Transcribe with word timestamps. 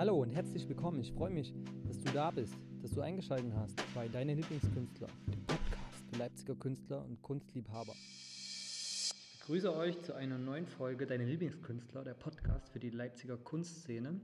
Hallo 0.00 0.16
und 0.16 0.30
herzlich 0.30 0.66
willkommen. 0.66 0.98
Ich 0.98 1.12
freue 1.12 1.28
mich, 1.28 1.52
dass 1.86 2.00
du 2.00 2.10
da 2.12 2.30
bist, 2.30 2.54
dass 2.80 2.92
du 2.92 3.02
eingeschaltet 3.02 3.52
hast 3.54 3.78
bei 3.94 4.08
Deine 4.08 4.32
Lieblingskünstler, 4.32 5.08
dem 5.30 5.44
Podcast 5.44 6.06
für 6.10 6.18
Leipziger 6.18 6.54
Künstler 6.54 7.04
und 7.04 7.20
Kunstliebhaber. 7.20 7.92
Ich 7.92 9.12
begrüße 9.38 9.76
euch 9.76 10.00
zu 10.00 10.14
einer 10.14 10.38
neuen 10.38 10.66
Folge 10.66 11.06
Deine 11.06 11.26
Lieblingskünstler, 11.26 12.02
der 12.02 12.14
Podcast 12.14 12.70
für 12.70 12.80
die 12.80 12.88
Leipziger 12.88 13.36
Kunstszene. 13.36 14.18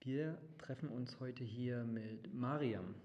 Wir 0.00 0.38
treffen 0.58 0.88
uns 0.88 1.20
heute 1.20 1.44
hier 1.44 1.84
mit 1.84 2.34
Mariam. 2.34 2.96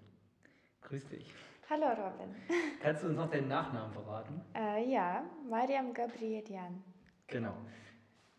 Grüß 0.81 1.05
dich. 1.09 1.31
Hallo 1.69 1.85
Robin. 1.89 2.35
Kannst 2.81 3.03
du 3.03 3.09
uns 3.09 3.15
noch 3.15 3.29
deinen 3.29 3.47
Nachnamen 3.47 3.93
verraten? 3.93 4.41
Äh, 4.55 4.91
ja, 4.91 5.23
Mariam 5.47 5.93
Gabrielian. 5.93 6.83
Genau. 7.27 7.53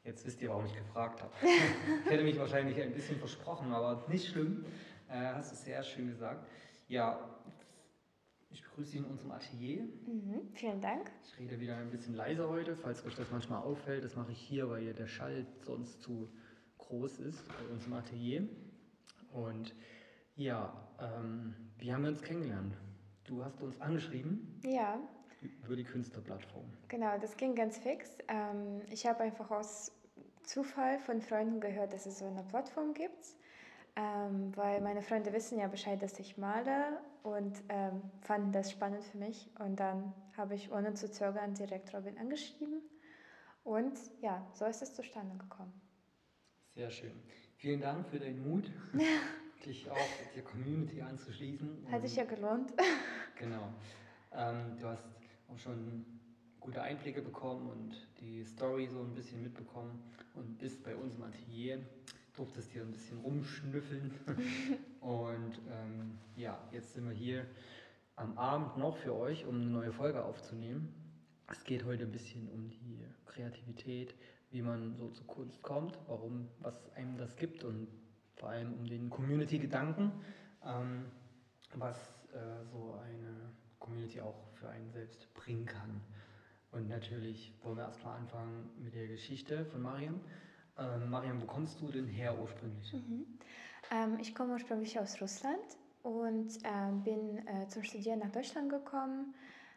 Jetzt 0.05 0.27
wisst 0.27 0.41
ihr, 0.41 0.49
warum 0.49 0.65
ich 0.65 0.75
gefragt 0.75 1.23
habe. 1.23 1.33
ich 2.05 2.11
hätte 2.11 2.25
mich 2.25 2.39
wahrscheinlich 2.39 2.81
ein 2.81 2.93
bisschen 2.93 3.19
versprochen, 3.19 3.73
aber 3.73 4.07
nicht 4.09 4.29
schlimm. 4.29 4.65
Äh, 5.09 5.35
hast 5.35 5.53
du 5.53 5.57
sehr 5.57 5.83
schön 5.83 6.09
gesagt. 6.09 6.47
Ja, 6.89 7.39
ich 8.51 8.63
begrüße 8.63 8.93
Sie 8.93 8.99
in 8.99 9.05
unserem 9.05 9.33
Atelier. 9.33 9.83
Mhm, 9.83 10.49
vielen 10.55 10.81
Dank. 10.81 11.11
Ich 11.25 11.39
rede 11.39 11.61
wieder 11.61 11.77
ein 11.77 11.91
bisschen 11.91 12.15
leiser 12.15 12.49
heute, 12.49 12.77
falls 12.77 13.05
euch 13.05 13.15
das 13.15 13.31
manchmal 13.31 13.63
auffällt. 13.63 14.03
Das 14.03 14.17
mache 14.17 14.33
ich 14.33 14.39
hier, 14.41 14.69
weil 14.71 14.83
hier 14.83 14.95
der 14.95 15.07
Schall 15.07 15.47
sonst 15.63 16.03
zu 16.03 16.33
groß 16.79 17.19
ist 17.21 17.47
bei 17.47 17.73
uns 17.73 17.87
im 17.87 17.93
Atelier. 17.93 18.49
Und 19.33 19.75
ja, 20.35 20.89
ähm, 20.99 21.55
wie 21.79 21.93
haben 21.93 22.03
wir 22.03 22.11
uns 22.11 22.23
kennengelernt? 22.23 22.75
Du 23.25 23.45
hast 23.45 23.61
uns 23.61 23.81
angeschrieben. 23.81 24.61
Ja. 24.65 24.99
Über 25.41 25.77
die 25.77 25.85
Künstlerplattform. 25.85 26.65
Genau, 26.89 27.17
das 27.19 27.37
ging 27.37 27.55
ganz 27.55 27.79
fix. 27.79 28.19
Ähm, 28.29 28.83
ich 28.91 29.07
habe 29.07 29.21
einfach 29.23 29.51
aus 29.51 29.93
Zufall 30.43 30.99
von 30.99 31.21
Freunden 31.23 31.61
gehört, 31.61 31.93
dass 31.93 32.07
es 32.07 32.19
so 32.19 32.27
eine 32.27 32.43
Plattform 32.43 32.93
gibt. 32.93 33.37
Ähm, 33.97 34.57
weil 34.57 34.81
meine 34.81 35.03
Freunde 35.03 35.33
wissen 35.33 35.59
ja 35.59 35.67
Bescheid, 35.67 36.01
dass 36.01 36.19
ich 36.19 36.39
male 36.39 37.01
und 37.23 37.61
ähm, 37.69 38.03
fanden 38.21 38.53
das 38.53 38.71
spannend 38.71 39.05
für 39.05 39.19
mich. 39.19 39.51
Und 39.59 39.81
dann 39.81 40.13
habe 40.37 40.55
ich 40.55 40.71
ohne 40.71 40.95
zu 40.95 41.11
zögern 41.11 41.55
direkt 41.55 41.93
Robin 41.95 42.17
angeschrieben. 42.19 42.83
Und 43.65 43.99
ja, 44.21 44.47
so 44.55 44.65
ist 44.67 44.83
es 44.83 44.95
zustande 44.95 45.37
gekommen. 45.37 45.73
Sehr 46.75 46.91
schön. 46.91 47.21
Vielen 47.57 47.81
Dank 47.81 48.09
für 48.09 48.19
deinen 48.19 48.49
Mut, 48.49 48.71
dich 49.67 49.91
auch 49.91 49.97
der 50.35 50.43
Community 50.45 51.03
anzuschließen. 51.03 51.87
Hat 51.91 52.03
sich 52.03 52.17
ja 52.17 52.25
gelohnt. 52.25 52.73
Genau. 53.37 53.69
Ähm, 54.33 54.77
du 54.79 54.87
hast 54.87 55.07
auch 55.51 55.59
schon 55.59 56.05
gute 56.61 56.83
Einblicke 56.83 57.23
bekommen 57.23 57.69
und 57.69 58.09
die 58.21 58.45
Story 58.45 58.87
so 58.87 59.01
ein 59.01 59.15
bisschen 59.15 59.43
mitbekommen 59.43 60.03
und 60.35 60.59
bist 60.59 60.85
bei 60.85 60.95
uns 60.95 61.15
im 61.15 61.23
Atelier, 61.23 61.81
durftest 62.35 62.71
hier 62.71 62.83
ein 62.83 62.91
bisschen 62.91 63.19
rumschnüffeln. 63.21 64.13
und 65.01 65.61
ähm, 65.71 66.19
ja, 66.37 66.59
jetzt 66.73 66.95
sind 66.95 67.09
wir 67.09 67.15
hier 67.15 67.47
am 68.17 68.37
Abend 68.37 68.77
noch 68.77 68.97
für 68.97 69.15
euch, 69.15 69.47
um 69.47 69.57
eine 69.57 69.71
neue 69.71 69.93
Folge 69.93 70.23
aufzunehmen. 70.25 70.95
Es 71.51 71.65
geht 71.65 71.85
heute 71.85 72.05
ein 72.05 72.13
bisschen 72.13 72.49
um 72.49 72.69
die 72.69 73.05
Kreativität, 73.27 74.15
wie 74.51 74.63
man 74.63 74.95
so 74.97 75.09
zur 75.09 75.27
Kunst 75.27 75.63
kommt, 75.63 75.99
warum, 76.07 76.49
was 76.61 76.93
einem 76.95 77.17
das 77.17 77.37
gibt 77.37 77.65
und 77.65 77.89
vor 78.37 78.51
allem 78.51 78.75
um 78.75 78.87
den 78.87 79.11
Community-Gedanken, 79.11 80.13
ähm, 80.65 81.07
was 81.75 81.97
äh, 82.33 82.65
so 82.71 82.95
eine 83.03 83.53
Community 83.79 84.21
auch 84.21 84.50
für 84.61 84.69
einen 84.69 84.91
selbst 84.91 85.33
bringen 85.35 85.67
kann. 85.67 86.01
Und 86.73 86.89
natürlich 86.89 87.53
wollen 87.63 87.77
wir 87.77 87.85
erstmal 87.85 88.19
anfangen 88.19 88.71
mit 88.79 88.95
der 88.95 89.09
Geschichte 89.09 89.65
von 89.67 89.83
Mariam. 89.83 90.21
Ähm, 90.79 91.11
Mariam, 91.11 91.41
wo 91.43 91.47
kommst 91.47 91.81
du 91.81 91.91
denn 91.91 92.07
her 92.07 92.39
ursprünglich? 92.39 92.93
Mhm. 92.93 93.27
Ähm, 93.91 94.19
ich 94.21 94.35
komme 94.35 94.53
ursprünglich 94.53 94.99
aus 94.99 95.21
Russland 95.21 95.77
und 96.03 96.57
äh, 96.65 96.93
bin 97.03 97.47
äh, 97.47 97.67
zum 97.69 97.83
Studieren 97.83 98.21
nach 98.21 98.31
Deutschland 98.31 98.71
gekommen, 98.71 99.35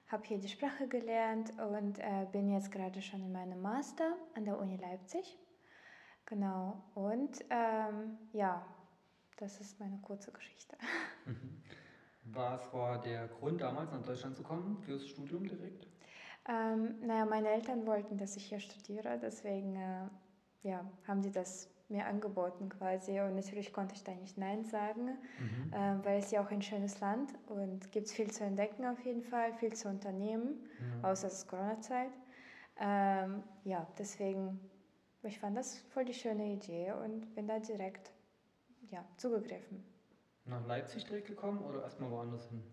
habe 0.08 0.24
hier 0.26 0.38
die 0.38 0.50
Sprache 0.50 0.88
gelernt 0.88 1.52
und 1.60 1.98
äh, 2.00 2.28
bin 2.32 2.52
jetzt 2.52 2.72
gerade 2.72 3.02
schon 3.02 3.22
in 3.22 3.32
meinem 3.32 3.62
Master 3.62 4.16
an 4.36 4.46
der 4.46 4.60
Uni 4.60 4.78
Leipzig. 4.78 5.38
Genau, 6.26 6.84
und 6.94 7.44
ähm, 7.50 8.18
ja, 8.32 8.66
das 9.38 9.60
ist 9.60 9.80
meine 9.80 9.98
kurze 9.98 10.32
Geschichte. 10.32 10.78
Mhm. 11.26 11.63
Was 12.26 12.74
war 12.74 13.02
der 13.02 13.28
Grund 13.28 13.62
damals 13.62 13.92
nach 13.92 14.02
Deutschland 14.02 14.36
zu 14.36 14.44
kommen, 14.44 14.78
fürs 14.86 15.08
Studium 15.08 15.48
direkt? 15.48 15.88
Ähm, 16.48 16.96
naja, 17.02 17.26
meine 17.26 17.50
Eltern 17.50 17.86
wollten, 17.86 18.18
dass 18.18 18.36
ich 18.36 18.46
hier 18.46 18.60
studiere, 18.60 19.18
deswegen 19.22 19.76
äh, 19.76 20.08
ja, 20.64 20.86
haben 21.08 21.22
die 21.22 21.32
das 21.32 21.70
mir 21.90 22.06
angeboten 22.06 22.70
quasi. 22.70 23.20
Und 23.20 23.36
natürlich 23.36 23.72
konnte 23.72 23.96
ich 23.96 24.04
da 24.04 24.14
nicht 24.14 24.38
Nein 24.38 24.66
sagen, 24.66 25.18
mhm. 25.40 25.74
äh, 25.74 26.06
weil 26.06 26.20
es 26.20 26.32
ja 26.32 26.44
auch 26.44 26.52
ein 26.52 26.62
schönes 26.62 27.00
Land 27.00 27.34
und 27.48 27.92
gibt 27.92 28.10
viel 28.10 28.32
zu 28.32 28.44
entdecken 28.44 28.86
auf 28.86 29.00
jeden 29.06 29.22
Fall, 29.22 29.54
viel 29.54 29.74
zu 29.74 29.90
unternehmen, 29.90 30.68
mhm. 30.80 31.06
außer 31.06 31.28
es 31.28 31.40
ist 31.40 31.48
Corona-Zeit. 31.48 32.12
Ähm, 32.80 33.44
ja, 33.64 33.88
deswegen, 33.98 34.60
ich 35.22 35.40
fand 35.40 35.56
das 35.58 35.78
voll 35.94 36.06
die 36.06 36.14
schöne 36.14 36.54
Idee 36.54 36.94
und 36.94 37.36
bin 37.36 37.48
da 37.48 37.60
direkt 37.60 38.12
ja, 38.90 39.06
zugegriffen. 39.18 39.84
Nach 40.46 40.66
Leipzig 40.68 41.06
direkt 41.06 41.28
gekommen 41.28 41.60
oder 41.60 41.84
erstmal 41.84 42.12
woanders 42.12 42.50
hin? 42.50 42.64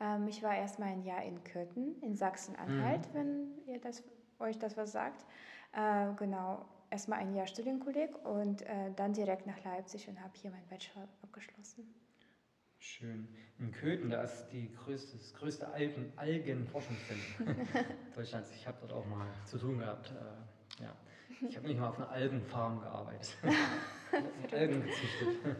Ähm, 0.00 0.26
ich 0.26 0.42
war 0.42 0.56
erstmal 0.56 0.88
ein 0.88 1.02
Jahr 1.02 1.22
in 1.22 1.42
Köthen, 1.44 2.00
in 2.02 2.16
Sachsen-Anhalt, 2.16 3.08
mhm. 3.08 3.14
wenn 3.14 3.58
ihr 3.66 3.80
das, 3.80 4.02
euch 4.40 4.58
das 4.58 4.76
was 4.76 4.92
sagt. 4.92 5.24
Äh, 5.72 6.12
genau, 6.16 6.64
erstmal 6.90 7.20
ein 7.20 7.34
Jahr 7.34 7.46
Studienkolleg 7.46 8.10
und 8.24 8.62
äh, 8.62 8.92
dann 8.96 9.12
direkt 9.12 9.46
nach 9.46 9.62
Leipzig 9.64 10.08
und 10.08 10.20
habe 10.20 10.32
hier 10.34 10.50
meinen 10.50 10.66
Bachelor 10.68 11.08
abgeschlossen. 11.22 11.94
Schön. 12.78 13.28
In 13.58 13.70
Köthen, 13.72 14.10
da 14.10 14.22
ist 14.22 14.48
die 14.48 14.72
größte, 14.72 15.18
das 15.18 15.34
größte 15.34 15.68
Algen, 15.68 16.12
Algenforschungszentrum 16.16 17.46
Deutschlands. 18.16 18.50
Ich 18.52 18.66
habe 18.66 18.78
dort 18.80 18.92
auch 18.92 19.06
mal 19.06 19.26
zu 19.44 19.58
tun 19.58 19.78
gehabt. 19.78 20.10
Äh, 20.10 20.82
ja. 20.82 20.96
Ich 21.46 21.56
habe 21.56 21.68
nicht 21.68 21.78
mal 21.78 21.90
auf 21.90 21.98
einer 21.98 22.10
Algenfarm 22.10 22.80
gearbeitet. 22.80 23.36
Algen 24.52 24.82
gezüchtet. 24.82 25.56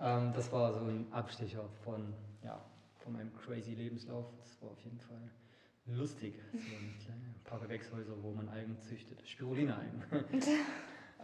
Ähm, 0.00 0.32
das 0.34 0.52
war 0.52 0.72
so 0.72 0.80
ein 0.80 1.06
Abstecher 1.12 1.68
von, 1.84 2.12
ja, 2.42 2.60
von 2.98 3.12
meinem 3.14 3.34
crazy 3.36 3.74
Lebenslauf. 3.74 4.26
Das 4.38 4.60
war 4.62 4.70
auf 4.70 4.80
jeden 4.80 5.00
Fall 5.00 5.30
lustig. 5.86 6.34
So 6.52 7.12
ein 7.12 7.34
paar 7.44 7.60
Gewächshäuser, 7.60 8.14
wo 8.22 8.32
man 8.32 8.48
Algen 8.48 8.76
züchtet. 8.80 9.22
Spirulina-Algen. 9.28 10.02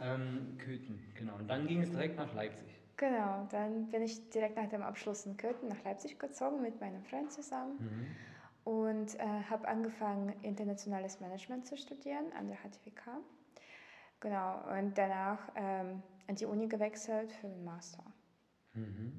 ähm, 0.00 0.56
Köthen, 0.58 1.02
genau. 1.14 1.34
Und 1.34 1.48
dann 1.48 1.66
ging 1.66 1.82
es 1.82 1.90
direkt 1.90 2.16
nach 2.16 2.32
Leipzig. 2.34 2.80
Genau, 2.96 3.48
dann 3.50 3.88
bin 3.90 4.02
ich 4.02 4.30
direkt 4.30 4.56
nach 4.56 4.68
dem 4.68 4.82
Abschluss 4.82 5.26
in 5.26 5.36
Köthen 5.36 5.68
nach 5.68 5.82
Leipzig 5.82 6.18
gezogen 6.20 6.62
mit 6.62 6.80
meinem 6.80 7.02
Freund 7.02 7.32
zusammen. 7.32 7.78
Mhm. 7.80 8.06
Und 8.64 9.18
äh, 9.18 9.26
habe 9.50 9.66
angefangen, 9.66 10.32
internationales 10.42 11.18
Management 11.18 11.66
zu 11.66 11.76
studieren 11.76 12.26
an 12.38 12.46
der 12.46 12.58
HTWK. 12.58 13.18
Genau, 14.20 14.62
und 14.78 14.96
danach 14.96 15.40
ähm, 15.56 16.00
an 16.28 16.36
die 16.36 16.44
Uni 16.44 16.68
gewechselt 16.68 17.32
für 17.32 17.48
den 17.48 17.64
Master. 17.64 18.04
Mhm. 18.74 19.12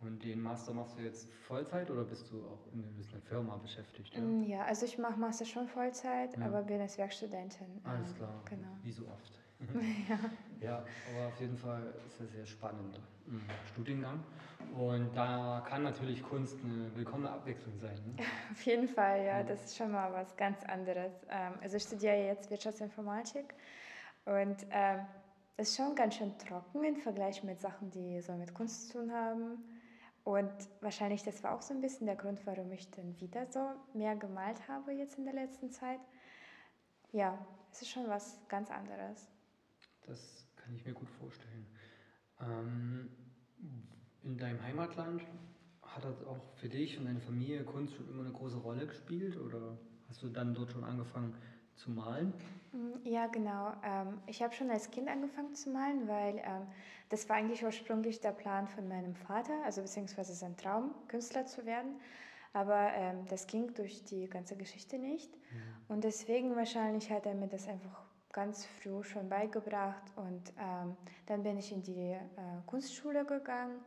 Und 0.00 0.22
den 0.22 0.40
Master 0.40 0.72
machst 0.72 0.96
du 0.96 1.02
jetzt 1.02 1.28
Vollzeit 1.48 1.90
oder 1.90 2.04
bist 2.04 2.30
du 2.30 2.44
auch 2.46 2.72
in 2.72 2.84
einer 2.84 3.20
Firma 3.22 3.56
beschäftigt? 3.56 4.14
Ja, 4.14 4.20
mm, 4.20 4.42
ja 4.44 4.64
also 4.64 4.86
ich 4.86 4.96
mache 4.96 5.18
Master 5.18 5.44
schon 5.44 5.66
Vollzeit, 5.66 6.36
ja. 6.36 6.46
aber 6.46 6.62
bin 6.62 6.80
als 6.80 6.96
Werkstudentin. 6.98 7.80
Alles 7.82 8.14
klar, 8.14 8.40
genau. 8.48 8.68
wie 8.82 8.92
so 8.92 9.02
oft. 9.08 9.40
ja. 10.08 10.18
ja, 10.60 10.84
aber 11.10 11.26
auf 11.26 11.40
jeden 11.40 11.56
Fall 11.56 11.92
ist 12.06 12.20
es 12.20 12.30
sehr 12.30 12.46
spannend 12.46 13.00
mhm. 13.26 13.42
Studiengang. 13.72 14.22
Und 14.76 15.16
da 15.16 15.64
kann 15.68 15.82
natürlich 15.82 16.22
Kunst 16.22 16.58
eine 16.62 16.94
willkommene 16.94 17.30
Abwechslung 17.30 17.76
sein. 17.80 17.96
Ne? 18.06 18.24
auf 18.52 18.62
jeden 18.62 18.86
Fall, 18.86 19.24
ja, 19.24 19.42
das 19.42 19.64
ist 19.64 19.76
schon 19.76 19.90
mal 19.90 20.12
was 20.12 20.36
ganz 20.36 20.62
anderes. 20.64 21.12
Ähm, 21.28 21.54
also 21.60 21.76
ich 21.76 21.82
studiere 21.82 22.26
jetzt 22.26 22.50
Wirtschaftsinformatik 22.50 23.52
und 24.26 24.64
ähm, 24.70 25.00
ist 25.58 25.76
schon 25.76 25.94
ganz 25.96 26.14
schön 26.14 26.38
trocken 26.38 26.84
im 26.84 26.96
Vergleich 26.96 27.42
mit 27.42 27.60
Sachen, 27.60 27.90
die 27.90 28.20
so 28.20 28.32
mit 28.34 28.54
Kunst 28.54 28.88
zu 28.88 28.98
tun 28.98 29.12
haben. 29.12 29.58
Und 30.22 30.52
wahrscheinlich 30.80 31.24
das 31.24 31.42
war 31.42 31.54
auch 31.54 31.62
so 31.62 31.74
ein 31.74 31.80
bisschen 31.80 32.06
der 32.06 32.16
Grund, 32.16 32.46
warum 32.46 32.70
ich 32.72 32.90
dann 32.90 33.18
wieder 33.20 33.46
so 33.50 33.72
mehr 33.92 34.14
gemalt 34.14 34.68
habe 34.68 34.92
jetzt 34.92 35.18
in 35.18 35.24
der 35.24 35.34
letzten 35.34 35.70
Zeit. 35.70 36.00
Ja, 37.12 37.44
es 37.72 37.82
ist 37.82 37.90
schon 37.90 38.08
was 38.08 38.38
ganz 38.48 38.70
anderes. 38.70 39.28
Das 40.06 40.46
kann 40.56 40.74
ich 40.74 40.84
mir 40.84 40.92
gut 40.92 41.10
vorstellen. 41.10 41.66
Ähm, 42.40 43.10
in 44.22 44.38
deinem 44.38 44.62
Heimatland 44.62 45.22
hat 45.82 46.04
das 46.04 46.22
auch 46.24 46.52
für 46.56 46.68
dich 46.68 46.98
und 46.98 47.06
deine 47.06 47.20
Familie 47.20 47.64
Kunst 47.64 47.94
schon 47.94 48.08
immer 48.08 48.22
eine 48.22 48.32
große 48.32 48.58
Rolle 48.58 48.86
gespielt 48.86 49.36
oder 49.36 49.76
hast 50.08 50.22
du 50.22 50.28
dann 50.28 50.54
dort 50.54 50.70
schon 50.70 50.84
angefangen, 50.84 51.34
zu 51.78 51.90
malen? 51.90 52.34
Mm, 52.72 53.06
ja, 53.06 53.26
genau. 53.28 53.72
Ähm, 53.82 54.20
ich 54.26 54.42
habe 54.42 54.54
schon 54.54 54.70
als 54.70 54.90
Kind 54.90 55.08
angefangen 55.08 55.54
zu 55.54 55.70
malen, 55.70 56.06
weil 56.06 56.38
ähm, 56.38 56.66
das 57.08 57.28
war 57.28 57.36
eigentlich 57.36 57.64
ursprünglich 57.64 58.20
der 58.20 58.32
Plan 58.32 58.66
von 58.68 58.86
meinem 58.88 59.14
Vater, 59.14 59.54
also 59.64 59.80
beziehungsweise 59.80 60.34
sein 60.34 60.56
Traum, 60.56 60.94
Künstler 61.08 61.46
zu 61.46 61.64
werden. 61.64 62.00
Aber 62.52 62.92
ähm, 62.94 63.26
das 63.28 63.46
ging 63.46 63.72
durch 63.74 64.04
die 64.04 64.28
ganze 64.28 64.56
Geschichte 64.56 64.98
nicht. 64.98 65.32
Mhm. 65.34 65.62
Und 65.88 66.04
deswegen 66.04 66.56
wahrscheinlich 66.56 67.10
hat 67.10 67.26
er 67.26 67.34
mir 67.34 67.48
das 67.48 67.68
einfach 67.68 68.04
ganz 68.32 68.66
früh 68.66 69.02
schon 69.02 69.28
beigebracht 69.28 70.02
und 70.16 70.52
dann 71.26 71.42
bin 71.42 71.56
ich 71.56 71.72
in 71.72 71.82
die 71.82 72.12
äh, 72.12 72.20
Kunstschule 72.66 73.24
gegangen 73.24 73.80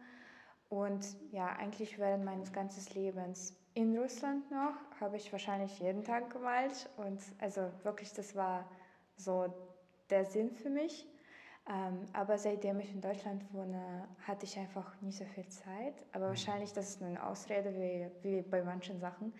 und 0.67 1.05
ja, 1.31 1.47
eigentlich 1.47 1.99
während 1.99 2.25
meines 2.25 2.51
ganzen 2.51 2.93
Lebens 2.93 3.60
in 3.73 3.97
Russland 3.97 4.49
noch 4.51 4.75
habe 4.99 5.17
ich 5.17 5.31
wahrscheinlich 5.31 5.79
jeden 5.79 6.03
Tag 6.03 6.29
gemalt 6.31 6.89
und 6.97 7.19
also 7.39 7.71
wirklich, 7.83 8.11
das 8.13 8.35
war 8.35 8.65
so 9.17 9.53
der 10.09 10.25
Sinn 10.25 10.51
für 10.51 10.69
mich. 10.69 11.07
Ähm, 11.69 12.05
aber 12.13 12.37
seitdem 12.37 12.79
ich 12.79 12.91
in 12.91 13.01
Deutschland 13.01 13.43
wohne, 13.53 14.07
hatte 14.25 14.45
ich 14.45 14.57
einfach 14.57 14.99
nie 15.01 15.11
so 15.11 15.25
viel 15.25 15.47
Zeit. 15.47 15.93
Aber 16.11 16.25
mhm. 16.25 16.29
wahrscheinlich, 16.29 16.73
das 16.73 16.89
ist 16.89 17.03
eine 17.03 17.23
Ausrede 17.23 17.73
wie, 17.75 18.07
wie 18.23 18.41
bei 18.41 18.63
manchen 18.63 18.99
Sachen. 18.99 19.33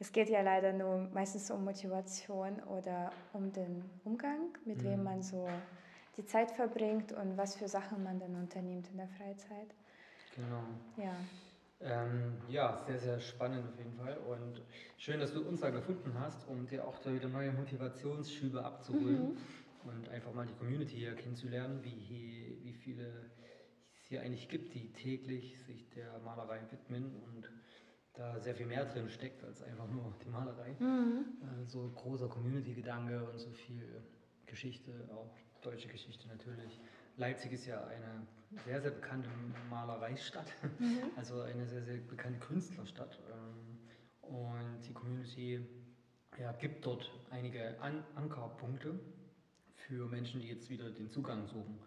Es 0.00 0.12
geht 0.12 0.28
ja 0.28 0.42
leider 0.42 0.72
nur 0.72 1.08
meistens 1.12 1.50
um 1.50 1.64
Motivation 1.64 2.60
oder 2.64 3.10
um 3.32 3.52
den 3.52 3.88
Umgang, 4.04 4.56
mit 4.64 4.78
mhm. 4.78 4.84
wem 4.84 5.04
man 5.04 5.22
so 5.22 5.48
die 6.16 6.26
Zeit 6.26 6.50
verbringt 6.50 7.12
und 7.12 7.36
was 7.36 7.56
für 7.56 7.68
Sachen 7.68 8.02
man 8.02 8.18
dann 8.18 8.34
unternimmt 8.34 8.88
in 8.90 8.96
der 8.96 9.08
Freizeit. 9.08 9.74
Genau. 10.34 10.62
Ja. 10.96 11.14
Ähm, 11.80 12.36
ja, 12.48 12.82
sehr, 12.86 12.98
sehr 12.98 13.20
spannend 13.20 13.68
auf 13.68 13.78
jeden 13.78 13.94
Fall. 13.94 14.16
Und 14.18 14.62
schön, 14.96 15.20
dass 15.20 15.32
du 15.32 15.42
uns 15.42 15.60
da 15.60 15.70
gefunden 15.70 16.12
hast, 16.18 16.48
um 16.48 16.66
dir 16.66 16.84
auch 16.86 16.98
da 16.98 17.12
wieder 17.12 17.28
neue 17.28 17.52
Motivationsschübe 17.52 18.64
abzuholen. 18.64 19.34
Mhm 19.34 19.38
und 19.84 20.08
einfach 20.08 20.32
mal 20.32 20.46
die 20.46 20.54
Community 20.54 20.96
hier 20.96 21.14
kennenzulernen, 21.14 21.82
wie, 21.82 21.90
hier, 21.90 22.64
wie 22.64 22.72
viele 22.72 23.30
es 23.94 24.04
hier 24.06 24.22
eigentlich 24.22 24.48
gibt, 24.48 24.74
die 24.74 24.92
täglich 24.92 25.62
sich 25.64 25.88
der 25.90 26.18
Malerei 26.20 26.60
widmen 26.70 27.14
und 27.26 27.50
da 28.14 28.40
sehr 28.40 28.54
viel 28.54 28.66
mehr 28.66 28.84
drin 28.84 29.08
steckt 29.08 29.44
als 29.44 29.62
einfach 29.62 29.88
nur 29.88 30.14
die 30.24 30.28
Malerei. 30.28 30.74
Mhm. 30.78 31.24
Äh, 31.42 31.66
so 31.66 31.90
großer 31.90 32.28
Community-Gedanke 32.28 33.24
und 33.24 33.38
so 33.38 33.50
viel 33.50 34.02
Geschichte, 34.46 35.08
auch 35.12 35.30
deutsche 35.62 35.88
Geschichte 35.88 36.26
natürlich. 36.28 36.80
Leipzig 37.18 37.52
ist 37.52 37.66
ja 37.66 37.84
eine 37.84 38.26
sehr, 38.64 38.80
sehr 38.80 38.92
bekannte 38.92 39.28
Malereistadt, 39.68 40.46
mhm. 40.78 41.02
also 41.16 41.42
eine 41.42 41.66
sehr, 41.66 41.82
sehr 41.82 41.98
bekannte 41.98 42.38
Künstlerstadt. 42.38 43.18
Ähm, 43.30 43.78
und 44.22 44.82
die 44.86 44.92
Community 44.92 45.66
ja, 46.38 46.52
gibt 46.52 46.86
dort 46.86 47.10
einige 47.30 47.80
An 47.80 48.04
Ankerpunkte, 48.14 48.98
für 49.88 50.06
Menschen, 50.06 50.40
die 50.40 50.48
jetzt 50.48 50.68
wieder 50.70 50.90
den 50.90 51.08
Zugang 51.10 51.46
suchen, 51.46 51.78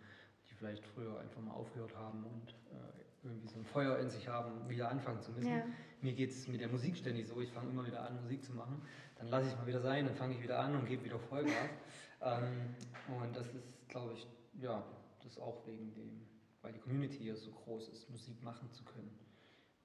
die 0.49 0.53
vielleicht 0.55 0.85
früher 0.87 1.19
einfach 1.19 1.41
mal 1.41 1.53
aufgehört 1.53 1.95
haben 1.95 2.23
und 2.23 2.49
äh, 2.71 3.03
irgendwie 3.23 3.47
so 3.47 3.59
ein 3.59 3.65
Feuer 3.65 3.99
in 3.99 4.09
sich 4.09 4.27
haben, 4.27 4.67
wieder 4.67 4.89
anfangen 4.89 5.21
zu 5.21 5.31
müssen. 5.31 5.51
Ja. 5.51 5.63
Mir 6.01 6.13
geht 6.13 6.31
es 6.31 6.47
mit 6.47 6.61
der 6.61 6.69
Musik 6.69 6.97
ständig 6.97 7.27
so, 7.27 7.39
ich 7.41 7.51
fange 7.51 7.69
immer 7.69 7.85
wieder 7.85 8.01
an, 8.01 8.19
Musik 8.21 8.43
zu 8.43 8.53
machen, 8.53 8.81
dann 9.17 9.27
lasse 9.27 9.49
ich 9.49 9.55
mal 9.55 9.67
wieder 9.67 9.81
sein, 9.81 10.05
dann 10.05 10.15
fange 10.15 10.33
ich 10.33 10.41
wieder 10.41 10.59
an 10.59 10.75
und 10.75 10.85
gebe 10.87 11.03
wieder 11.03 11.19
Vollgas. 11.19 11.53
ähm, 12.21 12.75
und 13.21 13.35
das 13.35 13.45
ist, 13.53 13.87
glaube 13.87 14.13
ich, 14.13 14.27
ja, 14.59 14.83
das 15.23 15.37
auch 15.37 15.65
wegen 15.65 15.93
dem, 15.93 16.27
weil 16.61 16.73
die 16.73 16.79
Community 16.79 17.17
hier 17.17 17.35
so 17.35 17.51
groß 17.51 17.89
ist, 17.89 18.09
Musik 18.09 18.41
machen 18.43 18.71
zu 18.71 18.83
können. 18.83 19.17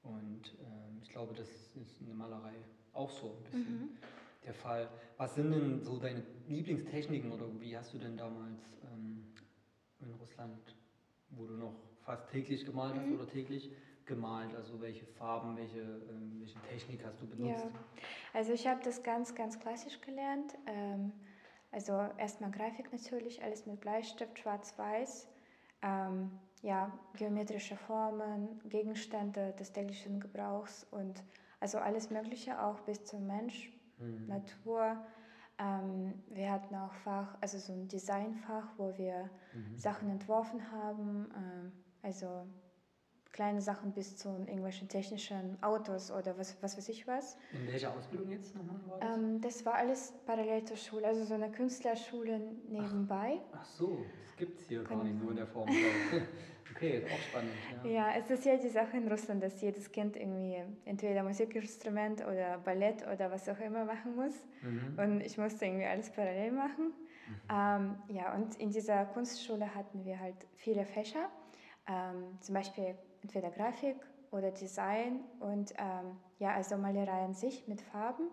Und 0.03 0.56
ähm, 0.61 1.00
ich 1.03 1.09
glaube, 1.09 1.35
das 1.35 1.49
ist 1.75 2.00
in 2.00 2.06
der 2.06 2.15
Malerei 2.15 2.55
auch 2.93 3.11
so 3.11 3.37
ein 3.37 3.43
bisschen. 3.43 3.81
Mhm 3.81 3.99
der 4.47 4.55
Fall. 4.55 4.88
Was 5.19 5.35
sind 5.35 5.50
denn 5.50 5.83
so 5.83 5.99
deine 5.99 6.23
Lieblingstechniken 6.49 7.33
oder 7.33 7.47
wie 7.61 7.77
hast 7.77 7.93
du 7.93 7.99
denn 7.99 8.17
damals 8.17 8.61
ähm, 8.85 9.27
in 10.00 10.11
Russland, 10.15 10.77
wo 11.31 11.47
du 11.47 11.55
noch 11.55 11.75
fast 12.05 12.31
täglich 12.31 12.65
gemalt 12.65 12.94
hast 12.97 13.06
mhm. 13.06 13.17
oder 13.17 13.29
täglich 13.29 13.71
gemalt? 14.06 14.55
Also 14.55 14.81
welche 14.81 15.05
Farben, 15.05 15.56
welche, 15.56 15.81
ähm, 15.81 16.37
welche 16.39 16.61
Technik 16.62 17.05
hast 17.05 17.21
du 17.21 17.27
benutzt? 17.27 17.65
Ja. 17.65 17.71
Also 18.32 18.53
ich 18.53 18.67
habe 18.67 18.81
das 18.85 19.03
ganz, 19.03 19.35
ganz 19.35 19.59
klassisch 19.59 20.00
gelernt. 20.00 20.55
Also 21.76 21.93
erstmal 22.17 22.50
Grafik 22.50 22.90
natürlich, 22.90 23.44
alles 23.44 23.67
mit 23.67 23.81
Bleistift, 23.82 24.38
schwarz-weiß. 24.38 25.28
Ähm, 25.82 26.31
ja, 26.62 26.90
geometrische 27.19 27.76
Formen, 27.76 28.58
Gegenstände 28.70 29.52
des 29.58 29.73
täglichen 29.73 30.19
Gebrauchs 30.19 30.87
und 30.90 31.23
also 31.61 31.76
alles 31.76 32.08
Mögliche, 32.08 32.62
auch 32.62 32.81
bis 32.81 33.05
zum 33.05 33.26
Mensch, 33.26 33.70
mhm. 33.99 34.26
Natur. 34.26 35.05
Ähm, 35.58 36.14
wir 36.31 36.50
hatten 36.50 36.75
auch 36.76 36.94
Fach, 36.94 37.37
also 37.43 37.58
so 37.58 37.75
ein 37.75 37.88
Designfach, 37.88 38.69
wo 38.79 38.96
wir 38.96 39.29
mhm. 39.52 39.76
Sachen 39.76 40.08
entworfen 40.08 40.72
haben, 40.72 41.29
ähm, 41.37 41.72
also 42.00 42.46
kleine 43.37 43.61
Sachen 43.61 43.93
bis 43.93 44.17
zu 44.17 44.31
irgendwelchen 44.31 44.88
technischen 44.88 45.62
Autos 45.62 46.11
oder 46.11 46.38
was, 46.38 46.56
was 46.62 46.77
weiß 46.79 46.88
ich 46.88 47.06
was. 47.06 47.37
In 47.53 47.71
welcher 47.71 47.94
Ausbildung 47.94 48.31
jetzt 48.31 48.56
nochmal 48.56 48.81
war 48.88 48.99
das? 48.99 49.17
Ähm, 49.17 49.41
das 49.43 49.65
war 49.67 49.75
alles 49.75 50.15
parallel 50.25 50.65
zur 50.65 50.79
Schule, 50.79 51.06
also 51.06 51.25
so 51.25 51.35
eine 51.35 51.50
Künstlerschule 51.53 52.41
nebenbei. 52.69 53.38
Ach, 53.53 53.59
ach 53.61 53.65
so, 53.67 54.06
das 54.25 54.37
gibt 54.37 54.59
es 54.59 54.69
hier 54.69 54.83
Kann 54.85 54.99
gar 54.99 55.05
nicht 55.05 55.21
so 55.21 55.31
in 55.31 55.37
der 55.37 55.47
Form. 55.47 55.69
Okay, 56.75 56.99
ist 56.99 57.11
auch 57.11 57.19
spannend. 57.19 57.53
Ja. 57.85 57.91
ja, 57.91 58.19
es 58.19 58.29
ist 58.29 58.44
ja 58.44 58.56
die 58.56 58.69
Sache 58.69 58.99
in 58.99 59.09
Russland, 59.09 59.43
dass 59.43 59.62
jedes 59.62 59.91
Kind 59.91 60.15
irgendwie 60.15 60.62
entweder 60.85 61.23
Musikinstrument 61.23 62.21
oder 62.27 62.59
Ballett 62.59 63.06
oder 63.06 63.31
was 63.31 63.49
auch 63.49 63.59
immer 63.61 63.87
machen 63.87 64.15
muss. 64.15 64.35
Mhm. 64.61 64.99
Und 64.99 65.21
ich 65.23 65.39
musste 65.39 65.65
irgendwie 65.65 65.87
alles 65.87 66.11
parallel 66.11 66.53
machen. 66.53 66.89
Mhm. 66.89 67.35
Ähm, 67.50 67.97
ja, 68.09 68.35
und 68.35 68.56
in 68.56 68.71
dieser 68.73 69.06
Kunstschule 69.06 69.75
hatten 69.75 70.05
wir 70.05 70.21
halt 70.21 70.37
viele 70.56 70.85
Fächer, 70.85 71.31
ähm, 71.89 72.39
zum 72.41 72.55
Beispiel 72.55 72.94
entweder 73.23 73.51
Grafik 73.51 73.97
oder 74.31 74.51
Design 74.51 75.21
und 75.41 75.73
ähm, 75.79 76.17
ja, 76.39 76.55
also 76.55 76.77
Malerei 76.77 77.25
an 77.25 77.35
sich 77.35 77.67
mit 77.69 77.81
Farben. 77.81 78.29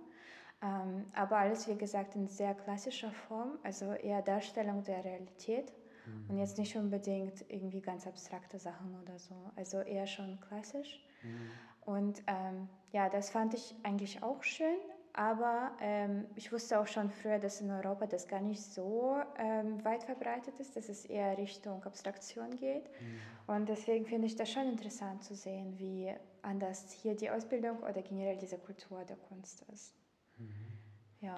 Ähm, 0.61 1.05
aber 1.13 1.37
alles, 1.37 1.67
wie 1.67 1.77
gesagt, 1.77 2.15
in 2.15 2.27
sehr 2.27 2.53
klassischer 2.53 3.11
Form, 3.11 3.59
also 3.63 3.91
eher 3.93 4.21
Darstellung 4.21 4.83
der 4.83 5.03
Realität. 5.03 5.73
Mhm. 6.05 6.29
Und 6.29 6.37
jetzt 6.37 6.57
nicht 6.57 6.75
unbedingt 6.75 7.43
irgendwie 7.49 7.81
ganz 7.81 8.07
abstrakte 8.07 8.59
Sachen 8.59 8.95
oder 9.01 9.19
so. 9.19 9.35
Also 9.55 9.79
eher 9.79 10.07
schon 10.07 10.39
klassisch. 10.39 11.03
Mhm. 11.21 11.51
Und 11.85 12.23
ähm, 12.27 12.69
ja, 12.91 13.09
das 13.09 13.29
fand 13.29 13.53
ich 13.53 13.75
eigentlich 13.83 14.23
auch 14.23 14.41
schön. 14.43 14.77
Aber 15.13 15.71
ähm, 15.79 16.25
ich 16.35 16.51
wusste 16.51 16.79
auch 16.79 16.87
schon 16.87 17.11
früher, 17.11 17.37
dass 17.37 17.61
in 17.61 17.69
Europa 17.69 18.07
das 18.07 18.27
gar 18.27 18.41
nicht 18.41 18.61
so 18.61 19.21
ähm, 19.37 19.83
weit 19.85 20.03
verbreitet 20.03 20.59
ist, 20.59 20.75
dass 20.75 20.89
es 20.89 21.05
eher 21.05 21.37
Richtung 21.37 21.83
Abstraktion 21.83 22.55
geht. 22.55 22.85
Mhm. 22.85 23.19
Und 23.45 23.69
deswegen 23.69 24.05
finde 24.05 24.25
ich 24.25 24.35
das 24.35 24.51
schon 24.51 24.67
interessant 24.67 25.23
zu 25.23 25.35
sehen, 25.35 25.77
wie 25.77 26.11
anders 26.41 26.91
hier 26.91 27.15
die 27.15 27.29
Ausbildung 27.29 27.77
oder 27.83 28.01
generell 28.01 28.37
diese 28.37 28.57
Kultur 28.57 29.05
der 29.05 29.17
Kunst 29.17 29.63
ist. 29.71 29.93
Mhm. 30.37 30.79
Ja. 31.21 31.35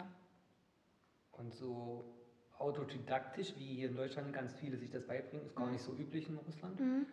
Und 1.33 1.53
so 1.53 2.05
autodidaktisch, 2.57 3.55
wie 3.57 3.75
hier 3.75 3.89
in 3.89 3.95
Deutschland 3.95 4.31
ganz 4.31 4.53
viele 4.53 4.77
sich 4.77 4.89
das 4.89 5.05
beibringen, 5.05 5.45
ist 5.45 5.55
gar 5.55 5.69
nicht 5.69 5.83
so 5.83 5.93
üblich 5.93 6.29
in 6.29 6.37
Russland. 6.37 6.79
Mhm. 6.79 7.05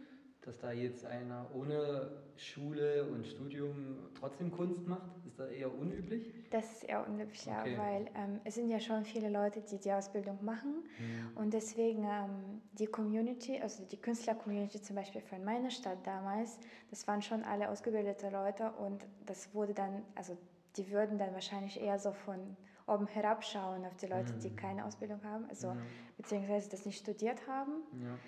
Dass 0.42 0.58
da 0.58 0.70
jetzt 0.72 1.04
einer 1.04 1.52
ohne 1.54 2.22
Schule 2.36 2.91
und 3.22 3.28
Studium 3.28 3.98
trotzdem 4.18 4.50
Kunst 4.50 4.86
macht, 4.86 5.10
ist 5.26 5.38
da 5.38 5.46
eher 5.46 5.72
unüblich? 5.72 6.32
Das 6.50 6.72
ist 6.72 6.84
eher 6.84 7.06
unüblich, 7.06 7.46
okay. 7.46 7.72
ja, 7.72 7.78
weil 7.78 8.06
ähm, 8.16 8.40
es 8.44 8.56
sind 8.56 8.68
ja 8.68 8.80
schon 8.80 9.04
viele 9.04 9.28
Leute, 9.28 9.60
die 9.60 9.78
die 9.78 9.92
Ausbildung 9.92 10.44
machen 10.44 10.82
mhm. 10.98 11.36
und 11.36 11.54
deswegen 11.54 12.04
ähm, 12.04 12.60
die 12.72 12.86
Community, 12.86 13.60
also 13.60 13.84
die 13.84 13.96
Künstler-Community 13.96 14.82
zum 14.82 14.96
Beispiel 14.96 15.20
von 15.20 15.44
meiner 15.44 15.70
Stadt 15.70 15.98
damals, 16.04 16.58
das 16.90 17.06
waren 17.06 17.22
schon 17.22 17.44
alle 17.44 17.68
ausgebildete 17.70 18.28
Leute 18.30 18.72
und 18.72 19.06
das 19.26 19.54
wurde 19.54 19.72
dann, 19.72 20.02
also 20.16 20.36
die 20.76 20.90
würden 20.90 21.18
dann 21.18 21.32
wahrscheinlich 21.32 21.80
eher 21.80 21.98
so 21.98 22.12
von 22.12 22.56
oben 22.88 23.06
herabschauen 23.06 23.84
auf 23.84 23.96
die 23.96 24.06
Leute, 24.06 24.32
mhm. 24.32 24.40
die 24.40 24.50
keine 24.56 24.84
Ausbildung 24.84 25.22
haben, 25.22 25.46
also 25.48 25.68
ja. 25.68 25.76
beziehungsweise 26.16 26.68
das 26.70 26.84
nicht 26.84 26.98
studiert 26.98 27.46
haben. 27.46 27.72
Ja. 28.02 28.18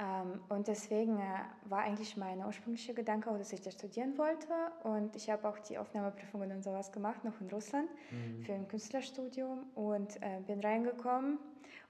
Ähm, 0.00 0.40
und 0.48 0.66
deswegen 0.66 1.18
äh, 1.18 1.40
war 1.66 1.80
eigentlich 1.80 2.16
mein 2.16 2.42
ursprünglicher 2.44 2.94
Gedanke 2.94 3.30
auch, 3.30 3.36
dass 3.36 3.52
ich 3.52 3.60
das 3.60 3.74
studieren 3.74 4.16
wollte. 4.16 4.48
Und 4.82 5.14
ich 5.14 5.28
habe 5.28 5.46
auch 5.46 5.58
die 5.58 5.76
Aufnahmeprüfungen 5.76 6.50
und 6.52 6.64
sowas 6.64 6.90
gemacht, 6.90 7.22
noch 7.22 7.38
in 7.40 7.48
Russland, 7.50 7.88
mhm. 8.10 8.42
für 8.42 8.54
ein 8.54 8.66
Künstlerstudium 8.66 9.64
und 9.74 10.16
äh, 10.22 10.40
bin 10.46 10.60
reingekommen. 10.60 11.38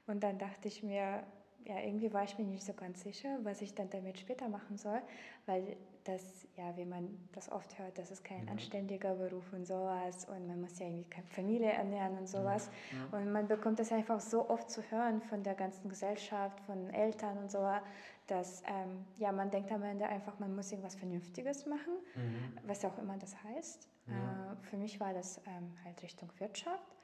Und 0.08 0.24
dann 0.24 0.38
dachte 0.38 0.66
ich 0.66 0.82
mir, 0.82 1.22
ja, 1.64 1.78
irgendwie 1.80 2.12
war 2.12 2.24
ich 2.24 2.38
mir 2.38 2.44
nicht 2.44 2.64
so 2.64 2.72
ganz 2.72 3.02
sicher, 3.02 3.38
was 3.42 3.62
ich 3.62 3.74
dann 3.74 3.90
damit 3.90 4.18
später 4.18 4.48
machen 4.48 4.76
soll, 4.76 5.00
weil 5.46 5.76
das, 6.04 6.22
ja, 6.56 6.76
wie 6.76 6.84
man 6.84 7.08
das 7.32 7.50
oft 7.52 7.78
hört, 7.78 7.98
das 7.98 8.10
ist 8.10 8.24
kein 8.24 8.46
ja. 8.46 8.52
anständiger 8.52 9.14
Beruf 9.14 9.52
und 9.52 9.66
sowas 9.66 10.26
und 10.26 10.46
man 10.46 10.60
muss 10.60 10.78
ja 10.78 10.86
irgendwie 10.86 11.08
keine 11.08 11.26
Familie 11.26 11.70
ernähren 11.72 12.16
und 12.18 12.28
sowas. 12.28 12.70
Ja. 12.92 13.18
Und 13.18 13.32
man 13.32 13.46
bekommt 13.46 13.78
das 13.78 13.92
einfach 13.92 14.20
so 14.20 14.48
oft 14.48 14.70
zu 14.70 14.82
hören 14.90 15.20
von 15.20 15.42
der 15.42 15.54
ganzen 15.54 15.88
Gesellschaft, 15.88 16.58
von 16.60 16.90
Eltern 16.90 17.38
und 17.38 17.50
so, 17.50 17.68
dass 18.26 18.62
ähm, 18.66 19.04
ja, 19.18 19.32
man 19.32 19.50
denkt 19.50 19.70
am 19.72 19.82
Ende 19.82 20.06
einfach, 20.06 20.38
man 20.38 20.54
muss 20.54 20.70
irgendwas 20.70 20.94
Vernünftiges 20.94 21.66
machen, 21.66 21.94
mhm. 22.14 22.58
was 22.66 22.84
auch 22.84 22.96
immer 22.98 23.16
das 23.18 23.36
heißt. 23.44 23.88
Äh, 24.10 24.66
für 24.66 24.76
mich 24.76 24.98
war 25.00 25.12
das 25.12 25.38
ähm, 25.46 25.72
halt 25.84 26.02
Richtung 26.02 26.30
Wirtschaft. 26.38 26.96